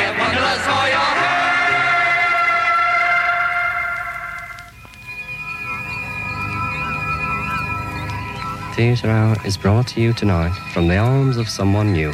Theatre 8.78 9.10
Hour 9.10 9.36
is 9.44 9.58
brought 9.58 9.88
to 9.88 10.02
you 10.02 10.14
tonight 10.14 10.54
from 10.72 10.88
the 10.88 10.98
arms 10.98 11.38
of 11.38 11.50
someone 11.50 11.94
new. 11.94 12.12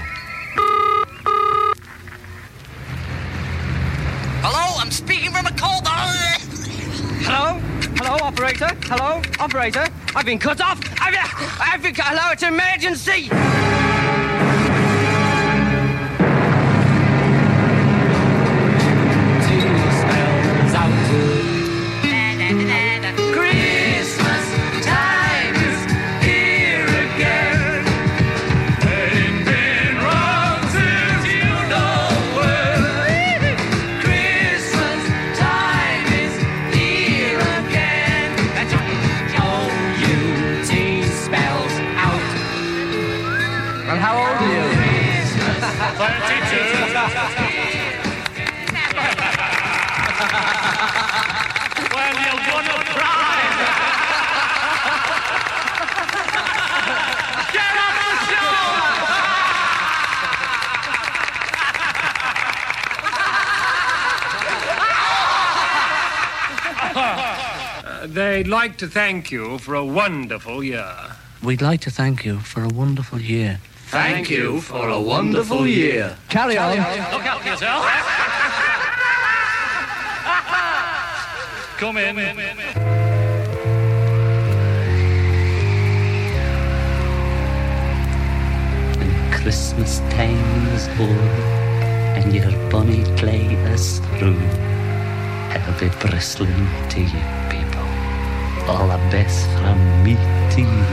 Hello, 4.40 4.80
I'm 4.80 4.90
speaking 4.90 5.32
from 5.32 5.46
a 5.46 5.52
cold. 5.52 5.86
Hello? 7.26 7.60
Hello, 7.98 8.18
operator? 8.26 8.70
Hello, 8.84 9.22
operator? 9.42 9.86
I've 10.16 10.26
been 10.26 10.40
cut 10.40 10.62
off. 10.62 10.80
I've, 11.02 11.16
I've 11.60 11.82
been. 11.84 11.96
Hello, 11.96 12.32
it's 12.32 12.44
an 12.44 12.54
emergency. 12.54 13.83
They'd 68.14 68.48
like 68.48 68.78
to 68.78 68.88
thank 68.88 69.32
you 69.32 69.58
for 69.58 69.74
a 69.76 69.84
wonderful 69.84 70.64
year. 70.64 70.94
We'd 71.42 71.62
like 71.62 71.82
to 71.82 71.92
thank 71.92 72.24
you 72.24 72.40
for 72.40 72.64
a 72.64 72.70
wonderful 72.70 73.20
year. 73.20 73.60
Thank 73.88 74.30
you 74.30 74.62
for 74.62 74.88
a 74.90 75.00
wonderful 75.00 75.68
year. 75.68 76.16
Carry 76.30 76.58
on. 76.58 76.78
Look 77.12 77.26
out 77.26 77.42
for 77.42 77.48
yourself. 77.50 77.86
Come 81.78 81.98
in. 81.98 82.16
When 88.98 89.32
Christmas 89.32 90.00
time 90.12 90.68
is 90.68 90.88
over 91.00 91.64
and 92.16 92.34
your 92.34 92.52
bonny 92.70 93.04
play 93.18 93.56
us 93.74 94.00
through. 94.18 94.40
I'll 95.56 95.80
be 95.80 95.90
bristling 96.00 96.68
to 96.90 97.00
you, 97.00 97.22
people. 97.50 97.73
All 98.66 98.88
the 98.88 98.98
best 99.12 99.50
from 99.60 99.78
me 100.04 100.16
to 100.54 100.62
you. 100.62 100.84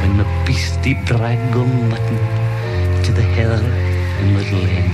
When 0.00 0.18
the 0.18 0.26
beastie 0.44 0.94
drag 1.04 1.56
on 1.56 1.88
mutton 1.88 3.04
to 3.04 3.12
the 3.12 3.22
hill 3.22 3.52
in 3.52 4.36
Little 4.36 4.60
Inn, 4.60 4.90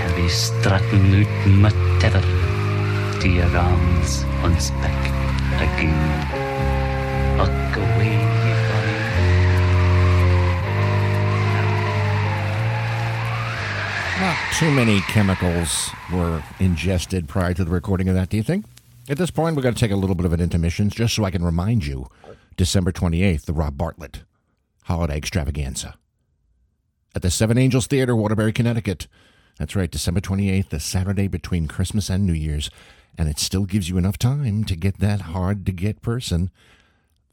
I'll 0.00 0.16
be 0.16 0.28
strutting 0.30 1.24
out 1.24 1.46
my 1.46 1.70
tether 2.00 2.22
to 3.20 3.28
your 3.28 3.54
arms 3.56 4.24
once 4.42 4.70
back 4.80 5.02
again. 5.60 6.00
Look 7.36 7.76
away, 7.76 8.16
bonny 8.68 9.12
Not 14.18 14.36
too 14.58 14.70
many 14.70 15.00
chemicals 15.02 15.90
were 16.12 16.42
ingested 16.58 17.28
prior 17.28 17.52
to 17.54 17.64
the 17.64 17.70
recording 17.70 18.08
of 18.08 18.14
that, 18.14 18.30
do 18.30 18.38
you 18.38 18.42
think? 18.42 18.64
At 19.08 19.18
this 19.18 19.32
point, 19.32 19.56
we're 19.56 19.62
going 19.62 19.74
to 19.74 19.80
take 19.80 19.90
a 19.90 19.96
little 19.96 20.14
bit 20.14 20.26
of 20.26 20.32
an 20.32 20.40
intermission 20.40 20.88
just 20.88 21.14
so 21.14 21.24
I 21.24 21.32
can 21.32 21.44
remind 21.44 21.84
you 21.84 22.06
December 22.56 22.92
28th, 22.92 23.46
the 23.46 23.52
Rob 23.52 23.76
Bartlett 23.76 24.22
Holiday 24.84 25.16
Extravaganza 25.16 25.96
at 27.14 27.22
the 27.22 27.30
Seven 27.30 27.58
Angels 27.58 27.88
Theater, 27.88 28.14
Waterbury, 28.14 28.52
Connecticut. 28.52 29.08
That's 29.58 29.74
right, 29.74 29.90
December 29.90 30.20
28th, 30.20 30.68
the 30.68 30.80
Saturday 30.80 31.26
between 31.26 31.66
Christmas 31.66 32.08
and 32.08 32.24
New 32.24 32.32
Year's. 32.32 32.70
And 33.18 33.28
it 33.28 33.38
still 33.38 33.64
gives 33.64 33.88
you 33.88 33.98
enough 33.98 34.18
time 34.18 34.64
to 34.64 34.76
get 34.76 34.98
that 35.00 35.22
hard 35.22 35.66
to 35.66 35.72
get 35.72 36.00
person 36.00 36.50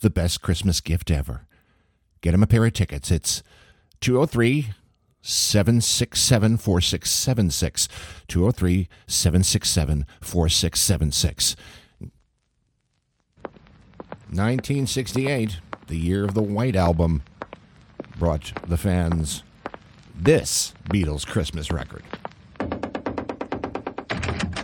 the 0.01 0.09
best 0.09 0.41
Christmas 0.41 0.81
gift 0.81 1.11
ever. 1.11 1.45
Get 2.21 2.33
him 2.33 2.43
a 2.43 2.47
pair 2.47 2.65
of 2.65 2.73
tickets. 2.73 3.11
It's 3.11 3.43
203 4.01 4.71
767 5.21 6.57
4676. 6.57 7.87
203 8.27 8.87
767 9.07 10.05
4676. 10.21 11.55
1968, 14.31 15.59
the 15.87 15.97
year 15.97 16.23
of 16.23 16.35
the 16.35 16.41
White 16.41 16.75
Album, 16.75 17.23
brought 18.19 18.51
the 18.67 18.77
fans 18.77 19.43
this 20.15 20.73
Beatles 20.89 21.25
Christmas 21.25 21.71
record. 21.71 22.03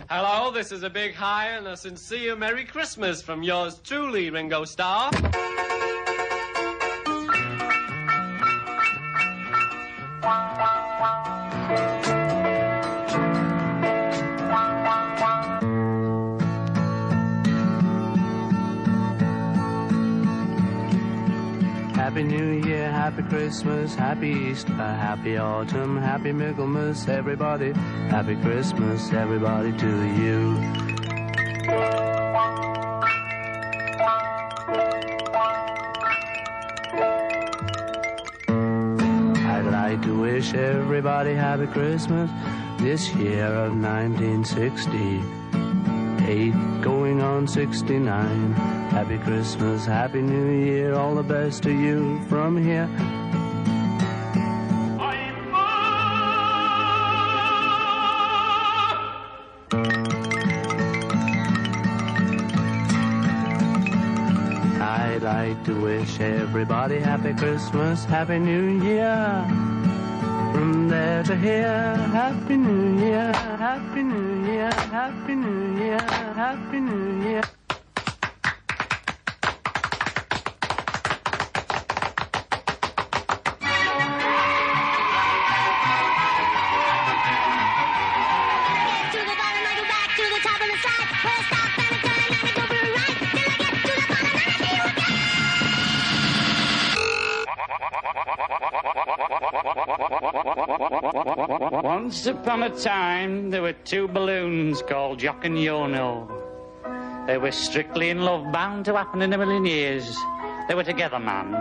Hello, 0.08 0.52
this 0.52 0.70
is 0.70 0.84
a 0.84 0.90
big 0.90 1.14
hi 1.14 1.48
and 1.48 1.66
a 1.66 1.76
sincere 1.76 2.36
Merry 2.36 2.64
Christmas 2.64 3.20
from 3.20 3.42
yours 3.42 3.80
truly, 3.82 4.30
Ringo 4.30 4.64
Starr. 4.64 5.10
Happy 22.16 22.28
New 22.28 22.66
Year, 22.66 22.90
Happy 22.90 23.22
Christmas, 23.24 23.94
Happy 23.94 24.28
Easter, 24.28 24.72
Happy 24.72 25.36
Autumn, 25.36 25.98
Happy 25.98 26.32
Michaelmas, 26.32 27.06
everybody. 27.10 27.74
Happy 28.08 28.36
Christmas, 28.36 29.12
everybody, 29.12 29.70
to 29.72 29.86
you. 30.16 30.56
I'd 39.44 39.68
like 39.70 40.00
to 40.00 40.18
wish 40.18 40.54
everybody 40.54 41.34
Happy 41.34 41.66
Christmas 41.66 42.30
this 42.78 43.14
year 43.16 43.44
of 43.44 43.74
1968, 46.26 46.82
going 46.82 47.20
on 47.20 47.46
69. 47.46 48.52
Happy 48.90 49.18
Christmas, 49.18 49.84
Happy 49.84 50.20
New 50.20 50.64
Year, 50.64 50.94
all 50.94 51.14
the 51.14 51.22
best 51.22 51.62
to 51.62 51.70
you 51.70 52.20
from 52.28 52.56
here. 52.56 52.88
I'd 64.82 65.22
like 65.22 65.64
to 65.64 65.80
wish 65.80 66.18
everybody 66.20 66.98
Happy 66.98 67.34
Christmas, 67.34 68.04
Happy 68.04 68.40
New 68.40 68.82
Year. 68.82 69.44
From 70.52 70.88
there 70.88 71.22
to 71.22 71.36
here, 71.36 71.94
Happy 72.12 72.56
New 72.56 72.98
Year, 72.98 73.32
Happy 73.32 74.02
New 74.02 74.30
Year, 74.30 74.35
Happy 74.72 75.34
New 75.34 75.78
Year, 75.78 76.00
Happy 76.34 76.80
New 76.80 77.22
Year. 77.22 77.55
Once 102.16 102.28
upon 102.28 102.62
a 102.62 102.70
time, 102.70 103.50
there 103.50 103.60
were 103.60 103.74
two 103.74 104.08
balloons 104.08 104.80
called 104.80 105.18
Jock 105.18 105.44
and 105.44 105.54
Yono. 105.54 106.26
They 107.26 107.36
were 107.36 107.52
strictly 107.52 108.08
in 108.08 108.22
love, 108.22 108.50
bound 108.50 108.86
to 108.86 108.96
happen 108.96 109.20
in 109.20 109.34
a 109.34 109.38
million 109.38 109.66
years. 109.66 110.16
They 110.66 110.74
were 110.74 110.82
together, 110.82 111.18
man. 111.18 111.54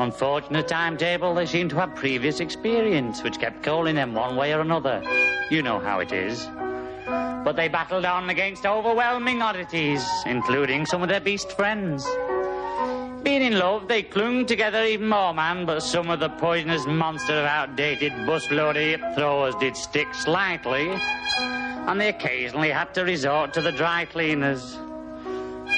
Unfortunate 0.00 0.68
timetable, 0.68 1.34
they 1.34 1.46
seemed 1.46 1.70
to 1.70 1.76
have 1.76 1.94
previous 1.94 2.40
experience, 2.40 3.22
which 3.22 3.38
kept 3.38 3.62
calling 3.62 3.94
them 3.94 4.12
one 4.12 4.36
way 4.36 4.52
or 4.52 4.60
another. 4.60 5.02
You 5.50 5.62
know 5.62 5.78
how 5.78 6.00
it 6.00 6.12
is. 6.12 6.46
But 7.06 7.54
they 7.56 7.68
battled 7.68 8.04
on 8.04 8.28
against 8.28 8.66
overwhelming 8.66 9.40
oddities, 9.40 10.06
including 10.26 10.84
some 10.84 11.02
of 11.02 11.08
their 11.08 11.20
beast 11.20 11.52
friends. 11.52 12.06
Being 13.34 13.52
in 13.52 13.58
love, 13.58 13.88
they 13.88 14.04
clung 14.04 14.46
together 14.46 14.84
even 14.84 15.08
more, 15.08 15.34
man, 15.34 15.66
but 15.66 15.80
some 15.80 16.08
of 16.08 16.20
the 16.20 16.28
poisonous 16.28 16.86
monster 16.86 17.32
of 17.32 17.44
outdated 17.44 18.12
busload 18.12 18.76
hip 18.76 19.00
throwers 19.16 19.56
did 19.56 19.76
stick 19.76 20.06
slightly, 20.14 20.88
and 20.88 22.00
they 22.00 22.10
occasionally 22.10 22.70
had 22.70 22.94
to 22.94 23.02
resort 23.02 23.52
to 23.54 23.60
the 23.60 23.72
dry 23.72 24.04
cleaners. 24.04 24.78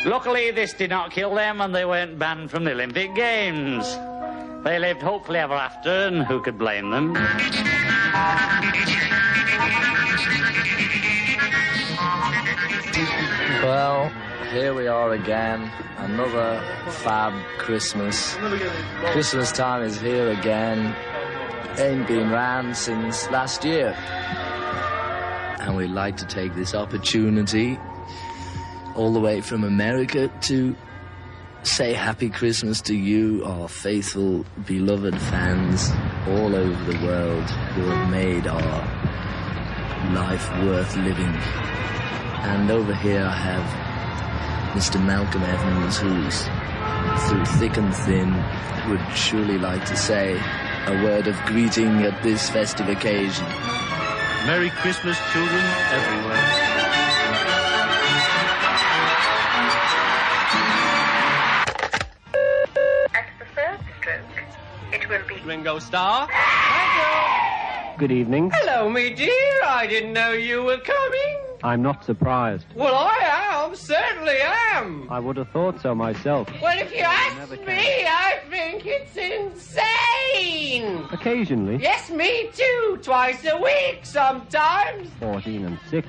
Luckily, 0.05 0.51
this 0.51 0.75
did 0.75 0.91
not 0.91 1.13
kill 1.13 1.35
them, 1.35 1.63
and 1.63 1.75
they 1.75 1.87
weren't 1.87 2.19
banned 2.19 2.51
from 2.51 2.65
the 2.65 2.73
Olympic 2.73 3.15
Games. 3.15 3.91
They 4.63 4.79
lived 4.79 5.01
hopefully 5.01 5.39
ever 5.39 5.55
after, 5.55 5.89
and 5.89 6.27
who 6.27 6.43
could 6.43 6.59
blame 6.59 6.91
them? 6.91 7.15
Well, 13.63 14.13
here 14.53 14.75
we 14.75 14.87
are 14.87 15.13
again. 15.13 15.71
Another 15.99 16.63
fab 16.89 17.33
Christmas. 17.59 18.37
Christmas 19.13 19.53
time 19.53 19.83
is 19.83 20.01
here 20.01 20.31
again. 20.31 20.95
Ain't 21.79 22.07
been 22.07 22.31
round 22.31 22.77
since 22.77 23.29
last 23.31 23.65
year. 23.65 23.95
And 25.61 25.77
we'd 25.77 25.91
like 25.91 26.17
to 26.19 26.27
take 26.27 26.55
this 26.55 26.75
opportunity, 26.75 27.79
all 28.95 29.13
the 29.13 29.21
way 29.21 29.41
from 29.41 29.65
America, 29.65 30.31
to 30.43 30.77
say 31.63 31.93
Happy 31.93 32.31
Christmas 32.31 32.81
to 32.83 32.95
you, 32.95 33.45
our 33.45 33.69
faithful, 33.69 34.45
beloved 34.67 35.19
fans 35.21 35.91
all 36.29 36.55
over 36.55 36.93
the 36.93 37.05
world 37.05 37.51
who 37.75 37.83
have 37.83 38.11
made 38.11 38.47
our 38.47 40.13
life 40.15 40.49
worth 40.63 40.97
living. 40.97 41.35
And 42.47 42.71
over 42.71 42.95
here 42.95 43.25
I 43.25 43.33
have 43.33 43.86
Mr. 44.77 45.03
Malcolm 45.03 45.43
Evans, 45.43 45.97
who's 45.97 46.43
through 47.31 47.47
thick 47.59 47.79
and 47.79 47.95
thin, 47.95 48.31
would 48.91 49.01
surely 49.17 49.57
like 49.57 49.83
to 49.87 49.97
say 49.97 50.39
a 50.87 51.03
word 51.03 51.27
of 51.27 51.35
greeting 51.47 52.03
at 52.03 52.23
this 52.23 52.51
festive 52.51 52.87
occasion. 52.91 53.47
Merry 54.45 54.69
Christmas, 54.69 55.17
children 55.33 55.65
everywhere. 55.93 56.67
Ringo 65.47 65.79
Starr. 65.79 66.29
Good 67.97 68.13
evening. 68.13 68.51
Hello, 68.53 68.91
me 68.91 69.15
dear. 69.15 69.63
I 69.65 69.87
didn't 69.87 70.13
know 70.13 70.33
you 70.33 70.65
were 70.65 70.77
coming. 70.77 71.41
I'm 71.63 71.81
not 71.81 72.05
surprised. 72.05 72.67
Well, 72.75 72.95
I 72.95 73.26
Certainly 74.27 74.43
am. 74.73 75.07
I 75.09 75.21
would 75.21 75.37
have 75.37 75.49
thought 75.51 75.81
so 75.81 75.95
myself. 75.95 76.49
Well, 76.61 76.77
if 76.77 76.93
you 76.93 76.99
ask 76.99 77.51
me, 77.61 78.07
I 78.09 78.41
think 78.51 78.85
it's 78.85 79.17
insane. 79.17 81.07
Occasionally. 81.13 81.77
Yes, 81.81 82.11
me 82.11 82.51
too. 82.53 82.99
Twice 83.03 83.47
a 83.47 83.57
week 83.57 84.01
sometimes. 84.03 85.11
14 85.21 85.67
and 85.67 85.79
6. 85.91 86.09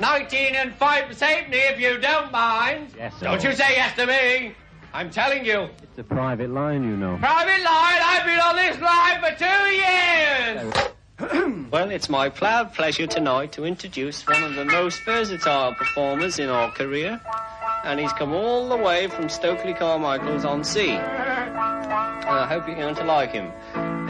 19 0.00 0.54
and 0.54 0.74
5 0.74 1.16
safety 1.16 1.56
if 1.56 1.80
you 1.80 1.98
don't 1.98 2.30
mind. 2.30 2.92
Yes, 2.94 3.14
sir. 3.18 3.24
Don't 3.24 3.42
you 3.42 3.52
say 3.54 3.70
yes 3.70 3.96
to 3.96 4.06
me. 4.06 4.54
I'm 4.92 5.08
telling 5.08 5.44
you. 5.44 5.70
It's 5.82 5.98
a 5.98 6.04
private 6.04 6.50
line, 6.50 6.84
you 6.84 6.96
know. 6.96 7.16
Private 7.16 7.64
line, 7.64 8.00
I've 8.04 8.26
been 8.26 8.40
on 8.40 8.56
this 8.56 8.78
line 8.80 9.20
for 9.22 9.34
two 9.38 9.46
years. 10.76 10.92
Well, 11.70 11.90
it's 11.90 12.08
my 12.08 12.30
proud 12.30 12.72
pleasure 12.72 13.06
tonight 13.06 13.52
to 13.52 13.64
introduce 13.64 14.26
one 14.26 14.42
of 14.42 14.54
the 14.54 14.64
most 14.64 15.04
versatile 15.04 15.74
performers 15.74 16.38
in 16.38 16.48
our 16.48 16.72
career. 16.72 17.20
And 17.84 18.00
he's 18.00 18.12
come 18.14 18.32
all 18.32 18.68
the 18.68 18.76
way 18.76 19.06
from 19.06 19.28
Stokely 19.28 19.74
Carmichael's 19.74 20.44
on 20.44 20.64
sea. 20.64 20.92
I 20.92 22.46
hope 22.48 22.66
you're 22.66 22.76
going 22.76 22.94
to 22.94 23.04
like 23.04 23.32
him. 23.32 23.52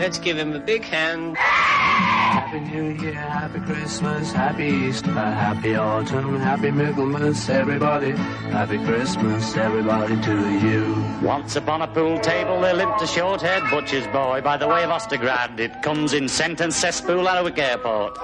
Let's 0.01 0.19
give 0.19 0.39
him 0.39 0.55
a 0.55 0.59
big 0.59 0.83
hand. 0.83 1.37
Happy 1.37 2.61
New 2.61 2.89
Year, 3.03 3.13
Happy 3.13 3.61
Christmas, 3.61 4.33
Happy 4.33 4.65
Easter, 4.65 5.13
Happy 5.13 5.77
Autumn, 5.77 6.41
Happy 6.41 6.71
Michaelmas, 6.71 7.51
everybody. 7.51 8.13
Happy 8.13 8.79
Christmas, 8.79 9.55
everybody 9.59 10.19
to 10.23 10.67
you. 10.67 11.05
Once 11.21 11.57
upon 11.57 11.83
a 11.83 11.87
pool 11.87 12.19
table 12.19 12.63
there 12.63 12.73
lived 12.73 13.03
a 13.03 13.07
short-haired 13.07 13.65
butcher's 13.71 14.07
boy 14.07 14.41
by 14.41 14.57
the 14.57 14.67
way 14.67 14.85
of 14.85 14.89
Ostergrad. 14.89 15.61
It 15.61 15.83
comes 15.83 16.15
in 16.15 16.29
sentence 16.29 16.77
cesspool 16.77 17.29
at 17.29 17.59
airport. 17.59 18.17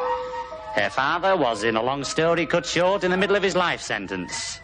Her 0.76 0.88
father 0.88 1.36
was, 1.36 1.62
in 1.62 1.76
a 1.76 1.82
long 1.82 2.04
story 2.04 2.46
cut 2.46 2.64
short, 2.64 3.04
in 3.04 3.10
the 3.10 3.18
middle 3.18 3.36
of 3.36 3.42
his 3.42 3.54
life 3.54 3.82
sentence. 3.82 4.60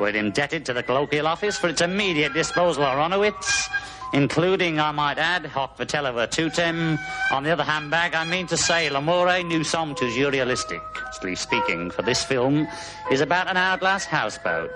We're 0.00 0.16
indebted 0.16 0.64
to 0.64 0.72
the 0.72 0.82
colloquial 0.82 1.26
office 1.26 1.58
for 1.58 1.68
its 1.68 1.82
immediate 1.82 2.32
disposal 2.32 2.84
of 2.84 2.96
Ronowitz, 2.96 3.68
including, 4.12 4.78
I 4.78 4.90
might 4.92 5.18
add, 5.18 5.46
Hoc 5.46 5.76
Vitelliver 5.78 6.26
Tutem. 6.28 6.98
On 7.32 7.42
the 7.42 7.50
other 7.50 7.64
hand, 7.64 7.90
bag, 7.90 8.14
I 8.14 8.24
mean 8.24 8.46
to 8.48 8.56
say, 8.56 8.90
L'amore 8.90 9.64
sommes 9.64 9.98
toujours 9.98 10.32
realistic. 10.32 10.82
Strictly 11.12 11.36
speaking, 11.36 11.90
for 11.90 12.02
this 12.02 12.24
film 12.24 12.68
is 13.10 13.20
about 13.20 13.48
an 13.48 13.56
hourglass 13.56 14.04
houseboat. 14.04 14.70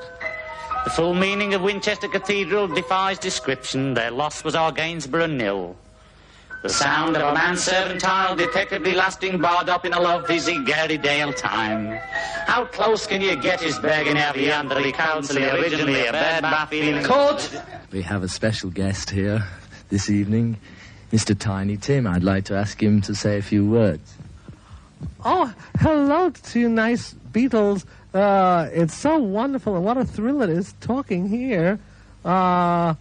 The 0.85 0.91
full 0.91 1.15
meaning 1.15 1.55
of 1.55 1.63
Winchester 1.63 2.09
Cathedral 2.09 2.69
defies 2.69 3.19
description. 3.19 3.95
Their 3.95 4.11
loss 4.11 4.45
was 4.45 4.55
our 4.55 4.73
Gainsborough 4.73 5.27
nil. 5.27 5.77
The 6.63 6.69
sound 6.69 7.17
of 7.17 7.23
a 7.23 7.35
manservant 7.35 8.01
tile 8.01 8.35
detectably 8.35 8.93
lasting 8.93 9.41
barred 9.41 9.69
up 9.69 9.85
in 9.85 9.93
a 9.93 10.01
lovely 10.01 10.41
Gary 10.65 10.99
Dale 10.99 11.33
time. 11.33 12.01
How 12.47 12.65
close 12.65 13.07
can 13.07 13.21
you 13.21 13.37
get 13.37 13.61
his 13.61 13.79
Bergen 13.79 14.17
Aviandri 14.17 14.93
Council 14.93 15.39
originally 15.39 16.05
a 16.07 16.13
bad 16.13 16.43
baffy 16.43 17.01
Court! 17.05 17.63
We 17.93 18.03
have 18.03 18.25
a 18.25 18.29
special 18.29 18.71
guest 18.71 19.11
here 19.11 19.47
this 19.89 20.11
evening, 20.11 20.57
Mr. 21.13 21.39
Tiny 21.39 21.77
Tim. 21.77 22.09
I'd 22.09 22.25
like 22.25 22.47
to 22.47 22.57
ask 22.57 22.83
him 22.83 23.03
to 23.03 23.15
say 23.15 23.39
a 23.39 23.43
few 23.43 23.65
words. 23.65 24.15
Oh, 25.25 25.55
hello 25.79 26.31
to 26.31 26.59
you, 26.59 26.69
nice 26.69 27.15
Beatles. 27.31 27.85
Uh, 28.13 28.69
it's 28.73 28.95
so 28.95 29.17
wonderful, 29.19 29.77
and 29.77 29.85
what 29.85 29.97
a 29.97 30.05
thrill 30.05 30.43
it 30.43 30.51
is 30.51 30.75
talking 30.81 31.29
here 31.29 31.79
uh, 32.25 32.95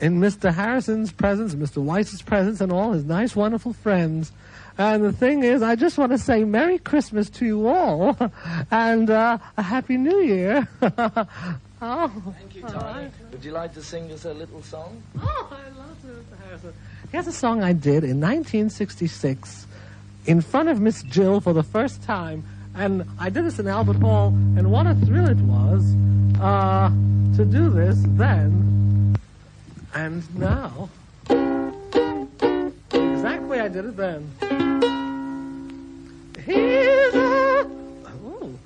in 0.00 0.20
Mr. 0.20 0.52
Harrison's 0.52 1.12
presence, 1.12 1.54
Mr. 1.54 1.82
Weiss's 1.82 2.22
presence, 2.22 2.60
and 2.60 2.72
all 2.72 2.92
his 2.92 3.04
nice, 3.04 3.36
wonderful 3.36 3.72
friends. 3.72 4.32
And 4.76 5.04
the 5.04 5.12
thing 5.12 5.44
is, 5.44 5.62
I 5.62 5.76
just 5.76 5.98
want 5.98 6.12
to 6.12 6.18
say 6.18 6.44
Merry 6.44 6.78
Christmas 6.78 7.30
to 7.30 7.46
you 7.46 7.68
all, 7.68 8.16
and 8.70 9.10
uh, 9.10 9.38
a 9.56 9.62
Happy 9.62 9.96
New 9.96 10.20
Year. 10.20 10.68
oh, 10.82 12.34
Thank 12.38 12.56
you, 12.56 12.62
Tiny. 12.62 13.10
Would 13.30 13.44
you 13.44 13.52
like 13.52 13.74
to 13.74 13.82
sing 13.82 14.10
us 14.10 14.24
a 14.24 14.34
little 14.34 14.62
song? 14.62 15.02
Oh, 15.20 15.48
I 15.50 15.78
love 15.78 15.96
Mr. 16.04 16.44
Harrison. 16.44 16.72
Here's 17.12 17.26
a 17.26 17.32
song 17.32 17.62
I 17.62 17.72
did 17.72 18.02
in 18.02 18.20
1966 18.20 19.66
in 20.26 20.40
front 20.40 20.68
of 20.68 20.80
Miss 20.80 21.02
Jill 21.04 21.40
for 21.40 21.52
the 21.52 21.62
first 21.62 22.02
time. 22.02 22.44
And 22.74 23.04
I 23.20 23.30
did 23.30 23.44
this 23.44 23.60
in 23.60 23.68
Albert 23.68 23.98
Hall, 23.98 24.28
and 24.28 24.72
what 24.72 24.86
a 24.86 24.94
thrill 24.96 25.28
it 25.28 25.38
was 25.38 25.94
uh, 26.40 26.88
to 27.36 27.44
do 27.44 27.70
this 27.70 27.96
then 28.08 28.74
and 29.94 30.22
now. 30.38 30.88
Exactly, 32.92 33.60
I 33.60 33.68
did 33.68 33.84
it 33.86 33.96
then. 33.96 34.30
Here's 36.44 37.14
a 37.14 37.66
ooh, 38.24 38.58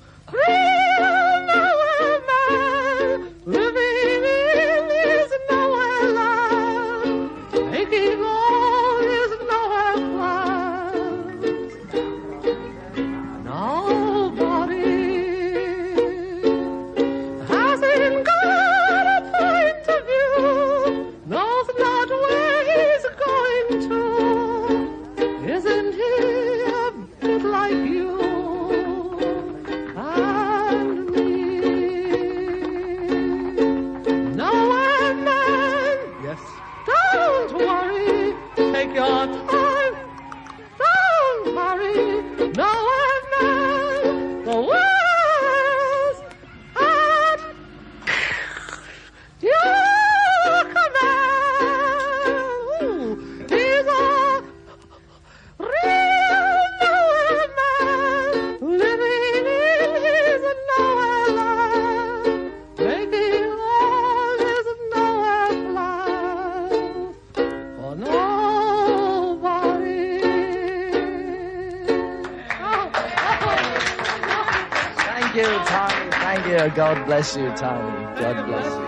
bless 77.09 77.35
you, 77.35 77.49
Tiny. 77.55 78.21
God 78.21 78.45
bless 78.45 78.65
you. 78.71 78.81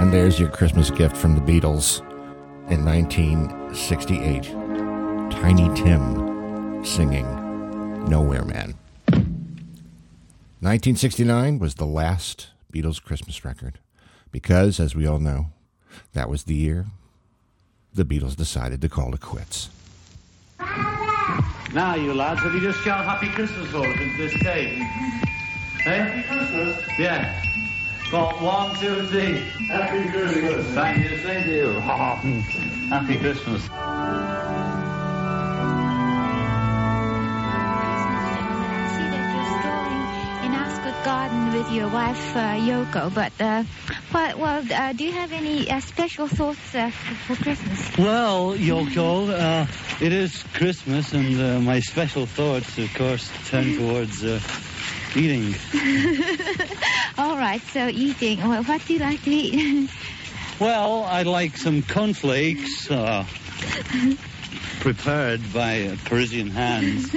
And 0.00 0.12
there's 0.12 0.38
your 0.38 0.50
Christmas 0.50 0.88
gift 0.88 1.16
from 1.16 1.34
the 1.34 1.40
Beatles 1.40 1.98
in 2.70 2.84
1968. 2.84 4.44
Tiny 5.32 5.68
Tim 5.74 6.84
singing 6.84 7.26
Nowhere 8.08 8.44
Man. 8.44 8.76
1969 10.60 11.58
was 11.58 11.74
the 11.74 11.84
last 11.84 12.50
Beatles 12.72 13.02
Christmas 13.02 13.44
record 13.44 13.80
because, 14.30 14.78
as 14.78 14.94
we 14.94 15.08
all 15.08 15.18
know, 15.18 15.46
that 16.12 16.28
was 16.28 16.44
the 16.44 16.54
year 16.54 16.86
the 17.92 18.04
Beatles 18.04 18.36
decided 18.36 18.80
to 18.80 18.88
call 18.88 19.12
it 19.12 19.20
quits. 19.20 19.70
Now, 21.72 21.94
you 21.94 22.12
lads, 22.12 22.40
have 22.40 22.52
you 22.52 22.60
just 22.60 22.82
shouted 22.82 23.04
Happy 23.04 23.28
Christmas 23.28 23.70
for 23.70 23.86
us 23.86 24.00
into 24.00 24.16
this 24.16 24.32
tape? 24.40 24.72
Hey? 25.84 26.00
Eh? 26.00 26.04
Happy 26.04 26.22
Christmas? 26.22 26.98
Yeah. 26.98 27.44
Go 28.10 28.18
on, 28.18 28.42
one, 28.42 28.80
two, 28.80 29.06
three. 29.06 29.38
Happy 29.68 30.10
Christmas. 30.10 30.66
Thank 30.74 31.08
you, 31.08 31.18
same 31.18 31.44
to 31.44 31.56
you. 31.56 31.70
Happy 32.88 33.16
Christmas. 33.18 33.68
Your 41.70 41.88
wife 41.88 42.36
uh, 42.36 42.54
Yoko. 42.56 43.14
But 43.14 43.32
uh, 43.40 43.64
what, 44.10 44.38
well, 44.38 44.64
uh, 44.72 44.92
do 44.92 45.04
you 45.04 45.12
have 45.12 45.32
any 45.32 45.70
uh, 45.70 45.80
special 45.80 46.26
thoughts 46.26 46.74
uh, 46.74 46.90
for 46.90 47.36
Christmas? 47.36 47.96
Well, 47.96 48.54
Yoko, 48.54 49.30
uh, 49.30 49.66
it 50.04 50.12
is 50.12 50.42
Christmas, 50.54 51.12
and 51.12 51.40
uh, 51.40 51.60
my 51.60 51.80
special 51.80 52.26
thoughts, 52.26 52.76
of 52.78 52.92
course, 52.94 53.30
turn 53.48 53.72
towards 53.78 54.24
uh, 54.24 54.40
Eating. 55.16 55.54
All 57.18 57.36
right, 57.36 57.60
so 57.72 57.88
eating. 57.88 58.38
Well, 58.46 58.62
what 58.62 58.84
do 58.86 58.94
you 58.94 59.00
like 59.00 59.22
to 59.24 59.30
eat? 59.30 59.90
Well, 60.60 61.04
I'd 61.04 61.26
like 61.26 61.56
some 61.56 61.82
cornflakes 61.82 62.90
uh, 62.90 63.24
prepared 64.80 65.40
by 65.54 65.86
uh, 65.86 65.96
Parisian 66.04 66.50
hands, 66.50 67.16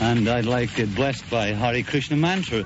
and 0.00 0.28
I'd 0.28 0.44
like 0.44 0.78
it 0.78 0.94
blessed 0.94 1.30
by 1.30 1.46
Hare 1.54 1.82
Krishna 1.82 2.18
mantra. 2.18 2.62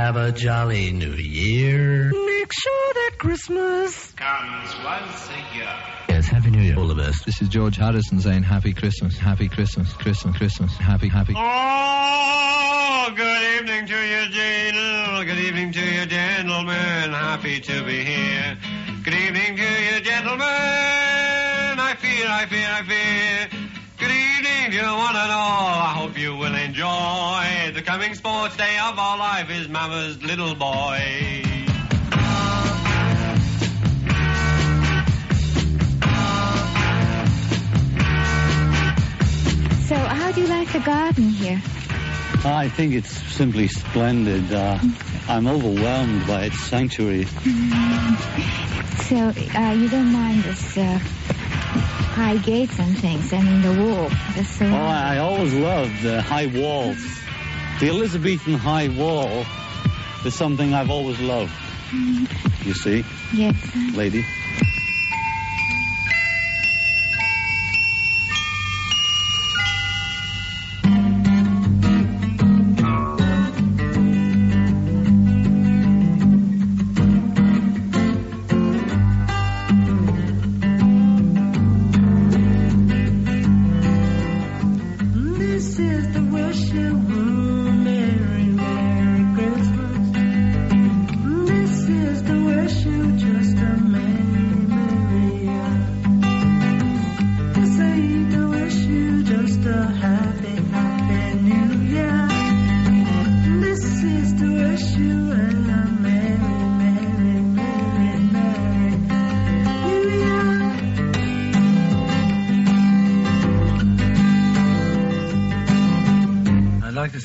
Have 0.00 0.16
a 0.16 0.32
jolly 0.32 0.92
new 0.92 1.12
year. 1.12 2.04
Make 2.04 2.52
sure 2.54 2.92
that 2.94 3.10
Christmas 3.18 4.12
Comes 4.12 4.74
once 4.82 5.28
a 5.28 5.54
year. 5.54 5.74
Yes, 6.08 6.26
Happy 6.26 6.48
New 6.48 6.62
Year. 6.62 6.78
All 6.78 6.86
the 6.86 6.94
best. 6.94 7.26
This 7.26 7.42
is 7.42 7.50
George 7.50 7.76
Harrison 7.76 8.18
saying 8.18 8.42
Happy 8.42 8.72
Christmas, 8.72 9.18
Happy 9.18 9.46
Christmas, 9.46 9.92
Christmas, 9.92 10.34
Christmas, 10.38 10.74
Happy, 10.78 11.08
Happy. 11.08 11.34
Oh, 11.36 13.12
good 13.14 13.60
evening 13.60 13.86
to 13.88 14.00
you, 14.12 14.30
Jane. 14.30 15.26
Good 15.26 15.38
evening 15.38 15.70
to 15.72 15.84
you, 15.84 16.06
gentlemen. 16.06 17.12
Happy 17.12 17.60
to 17.60 17.84
be 17.84 18.02
here. 18.02 18.56
Good 19.04 19.12
evening 19.12 19.54
to 19.58 19.62
you, 19.62 20.00
gentlemen. 20.00 20.46
I 20.48 21.94
fear, 21.98 22.26
I 22.26 22.46
fear, 22.46 22.68
I 22.70 22.82
fear. 23.50 23.59
Good 24.70 24.76
evening 24.76 24.88
to 24.88 24.96
you 24.96 25.02
one 25.02 25.16
and 25.16 25.32
all. 25.32 25.80
I 25.82 25.94
hope 25.96 26.16
you 26.16 26.36
will 26.36 26.54
enjoy 26.54 27.72
the 27.74 27.82
coming 27.82 28.14
sports 28.14 28.56
day 28.56 28.78
of 28.78 28.96
our 29.00 29.18
life 29.18 29.50
is 29.50 29.68
Mama's 29.68 30.22
little 30.22 30.54
boy. 30.54 31.42
so, 39.88 39.96
how 39.96 40.30
do 40.30 40.40
you 40.40 40.46
like 40.46 40.72
the 40.72 40.82
garden 40.84 41.30
here? 41.30 41.60
I 42.44 42.68
think 42.72 42.94
it's 42.94 43.10
simply 43.10 43.66
splendid. 43.66 44.52
Uh, 44.52 44.78
I'm 45.26 45.48
overwhelmed 45.48 46.28
by 46.28 46.44
its 46.44 46.60
sanctuary. 46.60 47.24
So, 49.08 49.16
uh, 49.16 49.72
you 49.72 49.88
don't 49.88 50.12
mind 50.12 50.44
this 50.44 50.78
uh, 50.78 51.00
high 51.70 52.36
gates 52.38 52.78
and 52.78 52.98
things? 52.98 53.32
I 53.32 53.40
mean, 53.42 53.62
the 53.62 53.72
wall. 53.82 54.08
The 54.08 54.46
Oh, 54.62 54.76
I 54.76 55.18
always 55.18 55.54
loved 55.54 56.02
the 56.02 56.20
high 56.22 56.46
walls. 56.46 56.98
The 57.80 57.88
Elizabethan 57.88 58.54
high 58.54 58.88
wall 58.88 59.44
is 60.24 60.34
something 60.34 60.74
I've 60.74 60.90
always 60.90 61.18
loved. 61.20 61.52
Mm. 61.90 62.66
You 62.66 62.74
see, 62.74 63.04
Yes. 63.32 63.54
lady? 63.94 64.24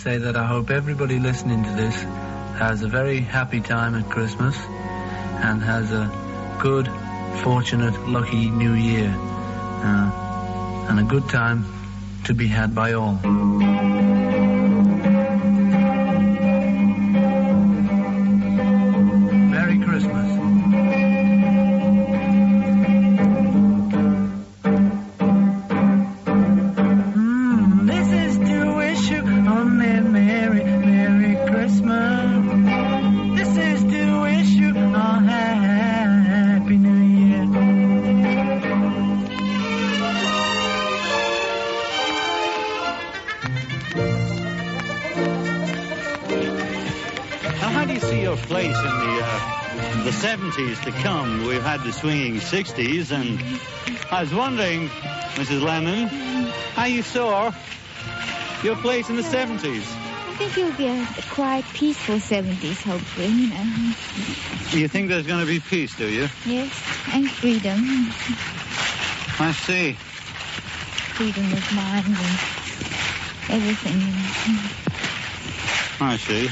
Say 0.05 0.17
that 0.19 0.37
I 0.37 0.45
hope 0.45 0.69
everybody 0.69 1.17
listening 1.17 1.63
to 1.63 1.69
this 1.71 1.95
has 2.59 2.83
a 2.83 2.87
very 2.87 3.21
happy 3.21 3.59
time 3.59 3.95
at 3.95 4.07
Christmas 4.07 4.55
and 5.47 5.63
has 5.63 5.91
a 5.91 6.05
good, 6.61 6.87
fortunate, 7.41 7.99
lucky 8.07 8.51
new 8.51 8.73
year. 8.73 9.11
Uh, 9.17 10.85
and 10.89 10.99
a 10.99 11.03
good 11.03 11.27
time 11.27 11.65
to 12.25 12.35
be 12.35 12.45
had 12.45 12.75
by 12.75 12.93
all. 12.93 13.19
The 51.85 51.93
swinging 51.93 52.37
60s, 52.37 53.11
and 53.11 53.39
I 54.11 54.21
was 54.21 54.33
wondering, 54.33 54.89
Mrs. 55.35 55.61
Lennon, 55.61 56.07
how 56.73 56.85
you 56.85 57.03
saw 57.03 57.53
your 58.63 58.75
place 58.77 59.07
in 59.09 59.17
the 59.17 59.21
70s. 59.21 59.83
I 59.85 60.33
think 60.35 60.57
it'll 60.57 60.73
be 60.73 60.87
a, 60.87 61.07
quite 61.29 61.63
peaceful 61.75 62.15
70s, 62.15 62.81
hopefully, 62.81 63.27
you 63.27 63.49
know. 63.49 63.93
You 64.71 64.87
think 64.87 65.09
there's 65.09 65.27
going 65.27 65.41
to 65.41 65.45
be 65.45 65.59
peace, 65.59 65.95
do 65.95 66.07
you? 66.07 66.27
Yes, 66.47 66.73
and 67.13 67.29
freedom. 67.29 67.77
I 69.39 69.51
see. 69.51 69.93
Freedom 71.13 71.53
of 71.53 71.71
mind 71.75 72.07
and 72.07 73.61
everything, 73.61 73.93
you 73.93 74.53
know. 74.55 74.69
I 76.01 76.17
see. 76.17 76.49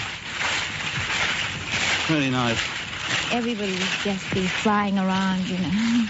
Really 2.14 2.30
nice. 2.30 2.83
Everybody 3.34 3.72
will 3.72 4.04
just 4.04 4.32
be 4.32 4.46
flying 4.46 5.00
around, 5.00 5.50
you 5.50 5.58
know. 5.58 6.06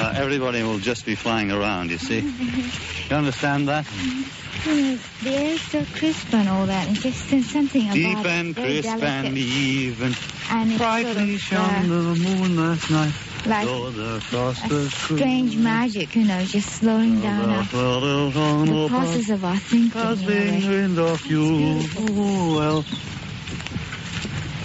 Uh, 0.00 0.14
everybody 0.16 0.62
will 0.62 0.78
just 0.78 1.04
be 1.04 1.14
flying 1.14 1.50
around, 1.52 1.90
you 1.90 1.98
see. 1.98 2.20
You 2.20 3.14
understand 3.16 3.68
that? 3.68 3.84
The 4.64 4.98
air's 5.26 5.60
so 5.60 5.84
crisp 5.92 6.32
and 6.32 6.48
all 6.48 6.64
that. 6.64 6.88
It's 6.88 7.02
just 7.02 7.30
there's 7.30 7.50
something 7.50 7.82
about 7.84 7.94
Deep 7.94 8.24
and 8.24 8.54
very 8.54 8.80
crisp 8.80 8.88
delicate. 8.88 9.26
and 9.26 9.36
even. 9.38 10.14
And 10.50 10.78
Brightly 10.78 11.36
sort 11.36 11.60
of, 11.60 11.68
uh, 11.68 11.78
shone 11.78 11.88
the 11.88 12.14
moon 12.24 12.56
last 12.56 12.90
night. 12.90 13.12
like 13.44 13.66
the 13.66 14.90
strange 14.90 15.56
magic, 15.58 16.16
you 16.16 16.24
know, 16.24 16.42
just 16.44 16.70
slowing 16.70 17.20
down 17.20 17.50
our, 17.50 17.64
the 17.64 18.86
process 18.88 19.28
of 19.28 19.44
our 19.44 19.58
thinking. 19.58 20.00
Has 20.00 20.22
a 20.22 20.26
been 20.26 20.68
wind 20.68 20.98
of 20.98 21.26
you. 21.26 21.80
Oh, 21.98 22.56
well. 22.56 22.84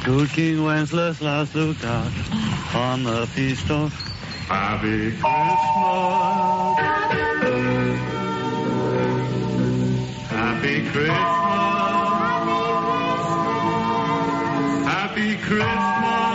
Good 0.04 0.30
King 0.32 0.64
Wenceslas 0.66 1.22
last 1.22 1.56
looked 1.56 1.86
out 1.86 2.12
on 2.76 3.06
the 3.06 3.26
feast 3.28 3.72
of 3.72 3.94
Happy 4.50 5.12
Christmas. 5.12 5.24
Happy 10.28 10.82
Christmas. 10.90 11.18
Happy 14.86 15.38
Christmas. 15.38 16.33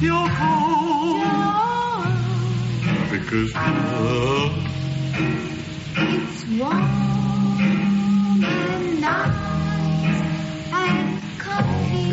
You're 0.00 0.28
home. 0.28 1.20
John. 1.22 2.10
Happy 2.82 3.18
Christmas. 3.28 4.52
It's 5.94 6.42
warm 6.58 6.82
and 8.44 9.00
nice 9.00 10.20
and 10.72 11.22
comfy. 11.38 12.12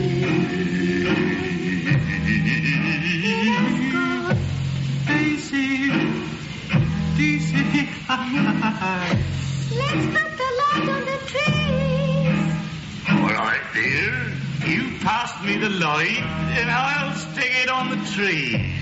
Let's 8.10 8.26
put 9.70 9.78
the 10.36 10.50
light 10.58 10.90
on 10.90 11.02
the 11.06 11.20
trees. 11.30 12.42
All 13.08 13.30
right, 13.30 13.62
dear. 13.72 14.34
You 14.68 14.98
pass 15.00 15.46
me 15.46 15.58
the 15.58 15.70
light, 15.70 16.18
and 16.58 16.72
I'll 16.72 17.14
stick 17.14 17.52
it 17.62 17.70
on 17.70 17.92
the 17.92 17.98
tree. 18.10 18.74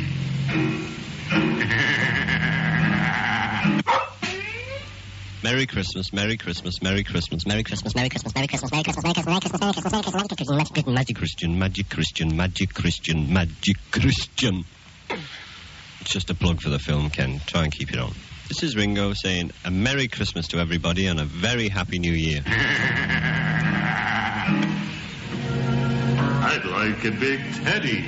Merry 5.44 5.66
Christmas, 5.66 6.14
Merry 6.14 6.38
Christmas, 6.38 6.82
Merry 6.82 7.04
Christmas, 7.04 7.46
Merry 7.46 7.64
Christmas, 7.64 7.96
Merry 7.96 8.08
Christmas, 8.08 8.34
Merry 8.34 8.48
Christmas, 8.48 8.72
Merry 8.72 8.84
Christmas, 8.84 9.04
Merry 9.04 9.14
Christmas, 9.14 9.36
Merry 9.36 9.42
Christmas, 9.42 9.62
Merry 9.74 9.82
Christmas, 9.82 10.14
Merry 10.14 10.28
Christmas, 10.30 10.48
Merry 10.48 10.64
Christmas, 10.64 10.96
Magic 10.96 11.18
Christian, 11.18 11.60
Magic 11.60 11.90
Christian, 11.90 12.38
Magic 12.38 12.74
Christian, 12.74 13.34
Magic 13.34 13.78
Christian. 13.92 14.64
It's 16.00 16.12
just 16.12 16.30
a 16.30 16.34
plug 16.34 16.62
for 16.62 16.70
the 16.70 16.80
film, 16.80 17.10
Ken. 17.10 17.42
Try 17.46 17.64
and 17.66 17.74
keep 17.74 17.92
it 17.92 18.00
on. 18.00 18.14
This 18.48 18.64
is 18.64 18.78
Ringo 18.78 19.12
saying 19.14 19.52
a 19.66 19.72
Merry 19.72 20.08
Christmas 20.08 20.48
to 20.50 20.60
everybody 20.60 21.08
and 21.08 21.20
a 21.20 21.26
very 21.26 21.68
Happy 21.68 22.00
New 22.00 22.14
Year. 22.14 22.42
I'd 26.46 26.64
like 26.64 27.04
a 27.04 27.12
big 27.12 27.42
teddy. 27.66 28.06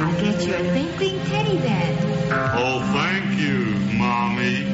I'll 0.00 0.20
get 0.20 0.46
you 0.46 0.54
a 0.54 0.62
twinkling 0.72 1.20
teddy 1.26 1.58
then. 1.58 1.98
Oh, 2.32 2.80
thank 2.94 3.38
you, 3.38 3.76
Mommy. 3.98 4.64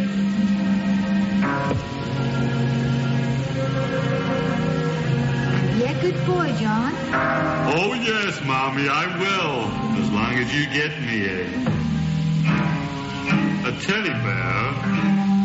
Be 5.74 5.84
a 5.84 6.00
good 6.00 6.24
boy, 6.24 6.52
John. 6.60 6.94
Oh, 7.74 7.92
yes, 7.94 8.40
Mommy, 8.44 8.88
I 8.88 9.06
will. 9.18 9.64
As 10.00 10.10
long 10.12 10.34
as 10.34 10.54
you 10.54 10.66
get 10.70 10.92
me 11.02 11.26
a. 11.26 11.95
a 13.66 13.72
teddy 13.80 14.10
bear 14.10 14.56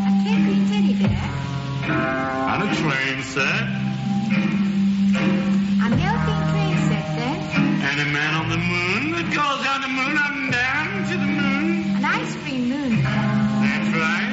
A 0.06 0.10
twinkling 0.22 0.64
teddy 0.70 0.94
bear. 0.94 1.30
and 2.52 2.62
a 2.62 2.76
train 2.76 3.22
set 3.22 3.66
A 5.82 5.88
melting 5.90 6.42
train 6.52 6.76
set 6.88 7.06
then. 7.18 7.38
and 7.82 8.00
a 8.00 8.04
man 8.16 8.34
on 8.40 8.48
the 8.48 8.58
moon 8.58 9.02
that 9.12 9.26
goes 9.34 9.58
down 9.66 9.80
the 9.82 9.88
moon 9.88 10.16
up 10.16 10.30
and 10.30 10.52
down 10.52 11.04
to 11.08 11.14
the 11.18 11.30
moon. 11.40 11.96
An 11.96 12.04
ice 12.04 12.34
cream 12.42 12.68
moon. 12.68 13.02
That's 13.02 13.90
right. 14.04 14.30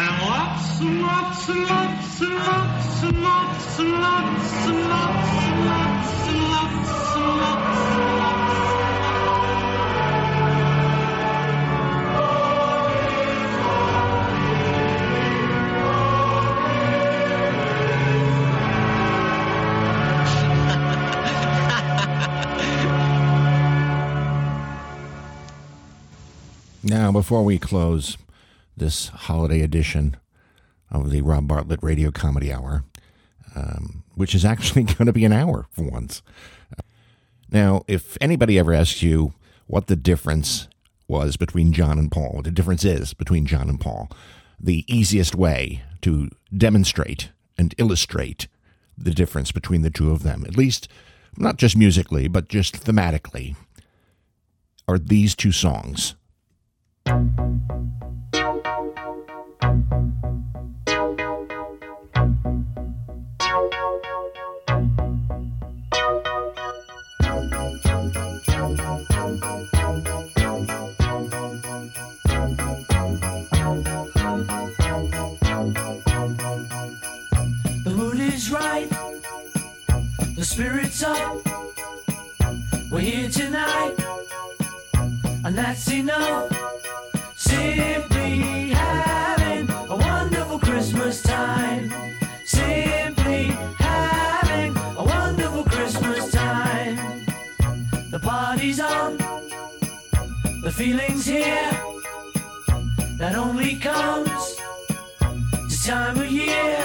And 0.00 0.12
lots 0.28 0.80
and 0.80 1.02
lots 1.02 1.48
and 1.48 1.62
lots 1.64 2.20
and 2.22 2.34
lots 2.34 3.02
and 3.02 3.20
lots 3.22 3.78
and 3.78 3.92
lots 3.92 4.66
and 4.66 4.80
lots 4.88 5.30
and 5.44 5.60
lots 5.68 6.10
and 6.28 6.40
lots 6.50 7.16
and 7.16 7.36
lots 7.44 7.63
Now, 27.04 27.12
before 27.12 27.42
we 27.42 27.58
close 27.58 28.16
this 28.78 29.08
holiday 29.08 29.60
edition 29.60 30.16
of 30.90 31.10
the 31.10 31.20
Rob 31.20 31.46
Bartlett 31.46 31.82
Radio 31.82 32.10
Comedy 32.10 32.50
Hour, 32.50 32.82
um, 33.54 34.04
which 34.14 34.34
is 34.34 34.42
actually 34.42 34.82
going 34.84 35.04
to 35.04 35.12
be 35.12 35.26
an 35.26 35.32
hour 35.34 35.66
for 35.70 35.82
once. 35.82 36.22
Now, 37.50 37.82
if 37.86 38.16
anybody 38.22 38.58
ever 38.58 38.72
asks 38.72 39.02
you 39.02 39.34
what 39.66 39.86
the 39.86 39.96
difference 39.96 40.66
was 41.06 41.36
between 41.36 41.74
John 41.74 41.98
and 41.98 42.10
Paul, 42.10 42.36
what 42.36 42.44
the 42.44 42.50
difference 42.50 42.86
is 42.86 43.12
between 43.12 43.44
John 43.44 43.68
and 43.68 43.78
Paul, 43.78 44.10
the 44.58 44.86
easiest 44.88 45.34
way 45.34 45.82
to 46.00 46.30
demonstrate 46.56 47.28
and 47.58 47.74
illustrate 47.76 48.48
the 48.96 49.12
difference 49.12 49.52
between 49.52 49.82
the 49.82 49.90
two 49.90 50.10
of 50.10 50.22
them, 50.22 50.42
at 50.46 50.56
least 50.56 50.88
not 51.36 51.58
just 51.58 51.76
musically, 51.76 52.28
but 52.28 52.48
just 52.48 52.82
thematically, 52.82 53.56
are 54.88 54.98
these 54.98 55.34
two 55.34 55.52
songs. 55.52 56.14
We're 82.94 83.00
here 83.00 83.28
tonight. 83.28 83.94
And 85.44 85.58
that's 85.58 85.90
enough. 85.90 86.53
Feeling's 100.74 101.24
here. 101.24 101.70
That 103.16 103.36
only 103.36 103.76
comes 103.76 104.56
this 105.68 105.86
time 105.86 106.18
of 106.18 106.26
year. 106.26 106.84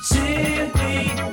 Simply 0.00 1.31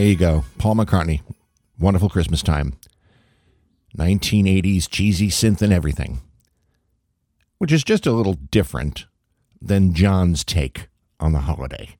There 0.00 0.08
you 0.08 0.16
go. 0.16 0.44
Paul 0.56 0.76
McCartney. 0.76 1.20
Wonderful 1.78 2.08
Christmas 2.08 2.42
time. 2.42 2.72
1980s 3.98 4.88
cheesy 4.88 5.28
synth 5.28 5.60
and 5.60 5.74
everything, 5.74 6.22
which 7.58 7.70
is 7.70 7.84
just 7.84 8.06
a 8.06 8.12
little 8.12 8.32
different 8.32 9.04
than 9.60 9.92
John's 9.92 10.42
take 10.42 10.88
on 11.20 11.32
the 11.32 11.40
holiday. 11.40 11.98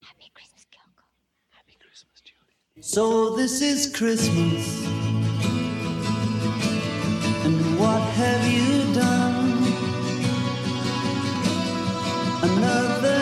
Happy 0.00 0.30
Christmas, 0.32 0.64
Kyoko. 0.70 1.02
Happy 1.50 1.76
Christmas, 1.80 2.22
Julie. 2.22 2.82
So 2.82 3.34
this 3.34 3.60
is 3.60 3.92
Christmas. 3.92 4.86
And 7.44 7.80
what 7.80 8.00
have 8.00 8.46
you 8.46 8.94
done? 8.94 9.58
Another 12.44 13.21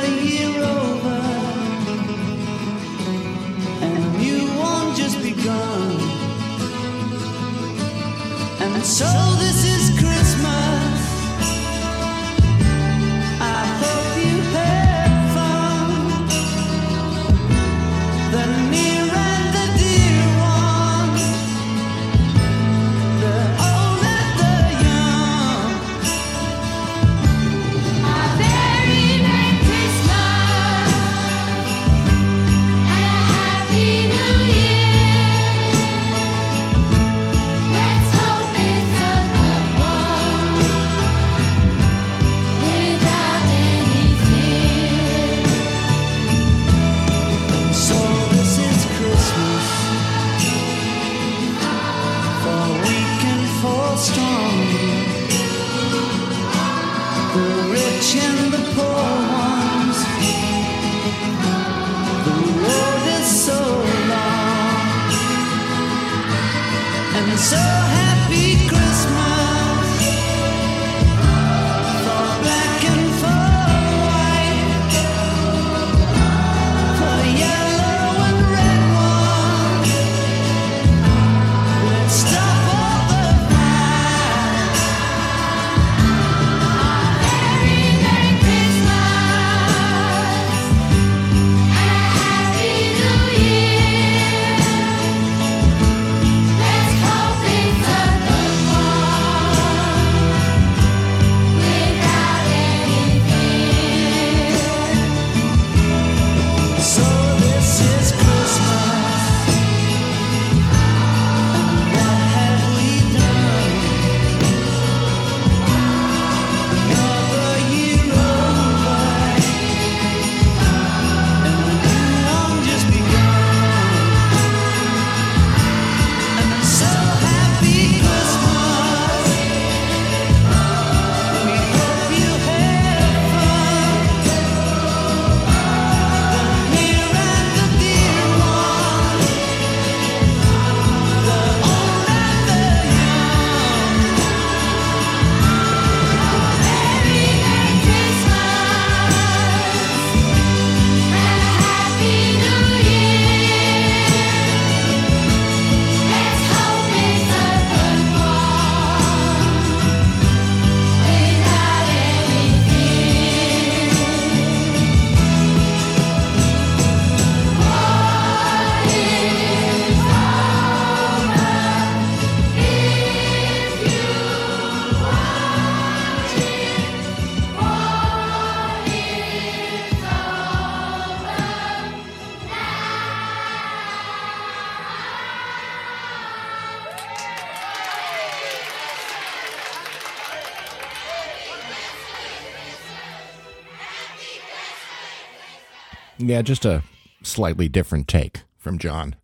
Yeah, 196.41 196.45
just 196.45 196.65
a 196.65 196.83
slightly 197.23 197.69
different 197.69 198.09
take 198.09 198.45
from 198.57 198.79
John. 198.79 199.15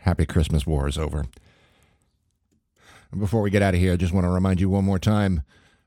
Happy 0.00 0.26
Christmas 0.26 0.66
War 0.66 0.86
is 0.86 0.98
over. 0.98 1.24
Before 3.18 3.40
we 3.40 3.48
get 3.48 3.62
out 3.62 3.72
of 3.72 3.80
here, 3.80 3.94
I 3.94 3.96
just 3.96 4.12
want 4.12 4.26
to 4.26 4.30
remind 4.30 4.60
you 4.60 4.68
one 4.68 4.84
more 4.84 4.98
time 4.98 5.40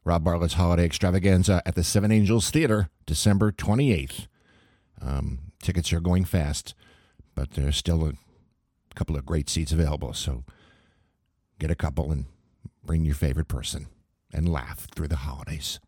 Rob 0.03 0.23
Bartlett's 0.23 0.55
Holiday 0.55 0.85
Extravaganza 0.85 1.61
at 1.63 1.75
the 1.75 1.83
Seven 1.83 2.11
Angels 2.11 2.49
Theater, 2.49 2.89
December 3.05 3.51
28th. 3.51 4.25
Um, 4.99 5.51
tickets 5.61 5.93
are 5.93 5.99
going 5.99 6.25
fast, 6.25 6.73
but 7.35 7.51
there's 7.51 7.77
still 7.77 8.07
a 8.07 8.13
couple 8.95 9.15
of 9.15 9.27
great 9.27 9.51
seats 9.51 9.71
available. 9.71 10.15
So 10.15 10.43
get 11.59 11.69
a 11.69 11.75
couple 11.75 12.11
and 12.11 12.25
bring 12.83 13.05
your 13.05 13.13
favorite 13.13 13.47
person 13.47 13.89
and 14.33 14.49
laugh 14.49 14.87
through 14.95 15.09
the 15.09 15.17
holidays. 15.17 15.79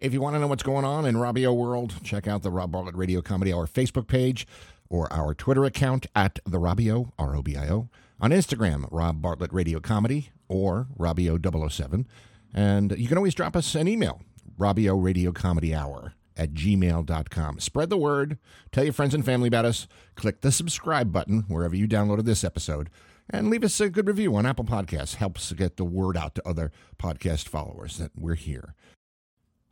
If 0.00 0.12
you 0.12 0.20
want 0.20 0.34
to 0.36 0.40
know 0.40 0.46
what's 0.46 0.62
going 0.62 0.84
on 0.84 1.06
in 1.06 1.14
Robio 1.16 1.56
World, 1.56 1.94
check 2.02 2.26
out 2.26 2.42
the 2.42 2.50
Rob 2.50 2.72
Bartlett 2.72 2.94
Radio 2.94 3.22
Comedy 3.22 3.52
Hour 3.52 3.66
Facebook 3.66 4.06
page 4.06 4.46
or 4.88 5.10
our 5.12 5.34
Twitter 5.34 5.64
account 5.64 6.06
at 6.14 6.38
the 6.44 6.58
Robio, 6.58 7.12
R 7.18 7.34
O 7.36 7.42
B 7.42 7.56
I 7.56 7.68
O. 7.68 7.88
On 8.20 8.30
Instagram, 8.30 8.86
Rob 8.90 9.20
Bartlett 9.20 9.52
Radio 9.52 9.80
Comedy 9.80 10.30
or 10.48 10.86
Robio007. 10.98 12.06
And 12.54 12.94
you 12.98 13.08
can 13.08 13.16
always 13.16 13.34
drop 13.34 13.56
us 13.56 13.74
an 13.74 13.88
email, 13.88 14.20
Robio 14.58 15.02
Radio 15.02 15.32
Comedy 15.32 15.74
Hour 15.74 16.14
at 16.36 16.52
gmail.com. 16.54 17.60
Spread 17.60 17.90
the 17.90 17.96
word, 17.96 18.38
tell 18.70 18.84
your 18.84 18.92
friends 18.92 19.14
and 19.14 19.24
family 19.24 19.48
about 19.48 19.64
us, 19.64 19.86
click 20.14 20.40
the 20.40 20.52
subscribe 20.52 21.12
button 21.12 21.44
wherever 21.48 21.74
you 21.74 21.88
downloaded 21.88 22.24
this 22.24 22.44
episode, 22.44 22.90
and 23.28 23.50
leave 23.50 23.64
us 23.64 23.80
a 23.80 23.90
good 23.90 24.06
review 24.06 24.34
on 24.36 24.46
Apple 24.46 24.64
Podcasts. 24.64 25.16
Helps 25.16 25.52
get 25.52 25.76
the 25.76 25.84
word 25.84 26.16
out 26.16 26.34
to 26.34 26.48
other 26.48 26.70
podcast 26.98 27.48
followers 27.48 27.98
that 27.98 28.12
we're 28.16 28.34
here. 28.34 28.74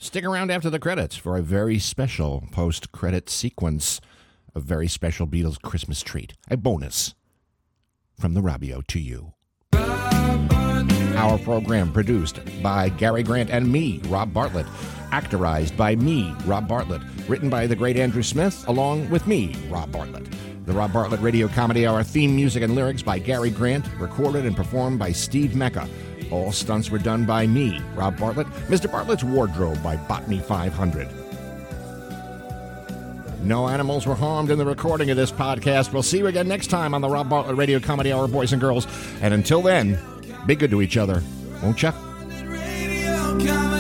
Stick 0.02 0.24
around 0.24 0.50
after 0.50 0.70
the 0.70 0.78
credits 0.78 1.14
for 1.14 1.36
a 1.36 1.42
very 1.42 1.78
special 1.78 2.42
post 2.52 2.90
credit 2.90 3.28
sequence, 3.28 4.00
a 4.54 4.58
very 4.58 4.88
special 4.88 5.26
Beatles 5.26 5.60
Christmas 5.60 6.00
treat, 6.00 6.32
a 6.50 6.56
bonus 6.56 7.14
from 8.18 8.32
the 8.32 8.40
Robio 8.40 8.84
to 8.86 8.98
you. 8.98 9.34
Our 9.74 11.36
program 11.40 11.92
produced 11.92 12.40
by 12.62 12.88
Gary 12.88 13.22
Grant 13.22 13.50
and 13.50 13.70
me, 13.70 14.00
Rob 14.06 14.32
Bartlett. 14.32 14.64
Actorized 15.10 15.76
by 15.76 15.96
me, 15.96 16.34
Rob 16.46 16.66
Bartlett. 16.66 17.02
Written 17.28 17.50
by 17.50 17.66
the 17.66 17.76
great 17.76 17.98
Andrew 17.98 18.22
Smith, 18.22 18.66
along 18.68 19.10
with 19.10 19.26
me, 19.26 19.54
Rob 19.68 19.92
Bartlett. 19.92 20.26
The 20.64 20.72
Rob 20.72 20.94
Bartlett 20.94 21.20
Radio 21.20 21.46
Comedy 21.46 21.86
Hour 21.86 22.02
theme 22.04 22.34
music 22.34 22.62
and 22.62 22.74
lyrics 22.74 23.02
by 23.02 23.18
Gary 23.18 23.50
Grant, 23.50 23.84
recorded 23.98 24.46
and 24.46 24.56
performed 24.56 24.98
by 24.98 25.12
Steve 25.12 25.54
Mecca. 25.54 25.86
All 26.30 26.52
stunts 26.52 26.90
were 26.90 26.98
done 26.98 27.24
by 27.24 27.46
me, 27.46 27.80
Rob 27.94 28.18
Bartlett. 28.18 28.46
Mr. 28.68 28.90
Bartlett's 28.90 29.24
wardrobe 29.24 29.82
by 29.82 29.96
Botany 29.96 30.38
500. 30.38 31.08
No 33.42 33.68
animals 33.68 34.06
were 34.06 34.14
harmed 34.14 34.50
in 34.50 34.58
the 34.58 34.66
recording 34.66 35.10
of 35.10 35.16
this 35.16 35.32
podcast. 35.32 35.92
We'll 35.92 36.02
see 36.02 36.18
you 36.18 36.26
again 36.26 36.46
next 36.46 36.66
time 36.66 36.94
on 36.94 37.00
the 37.00 37.08
Rob 37.08 37.30
Bartlett 37.30 37.56
Radio 37.56 37.80
Comedy 37.80 38.12
Hour, 38.12 38.28
boys 38.28 38.52
and 38.52 38.60
girls. 38.60 38.86
And 39.22 39.32
until 39.32 39.62
then, 39.62 39.98
be 40.46 40.54
good 40.54 40.70
to 40.70 40.82
each 40.82 40.96
other, 40.96 41.22
won't? 41.62 41.78
Come 41.78 43.79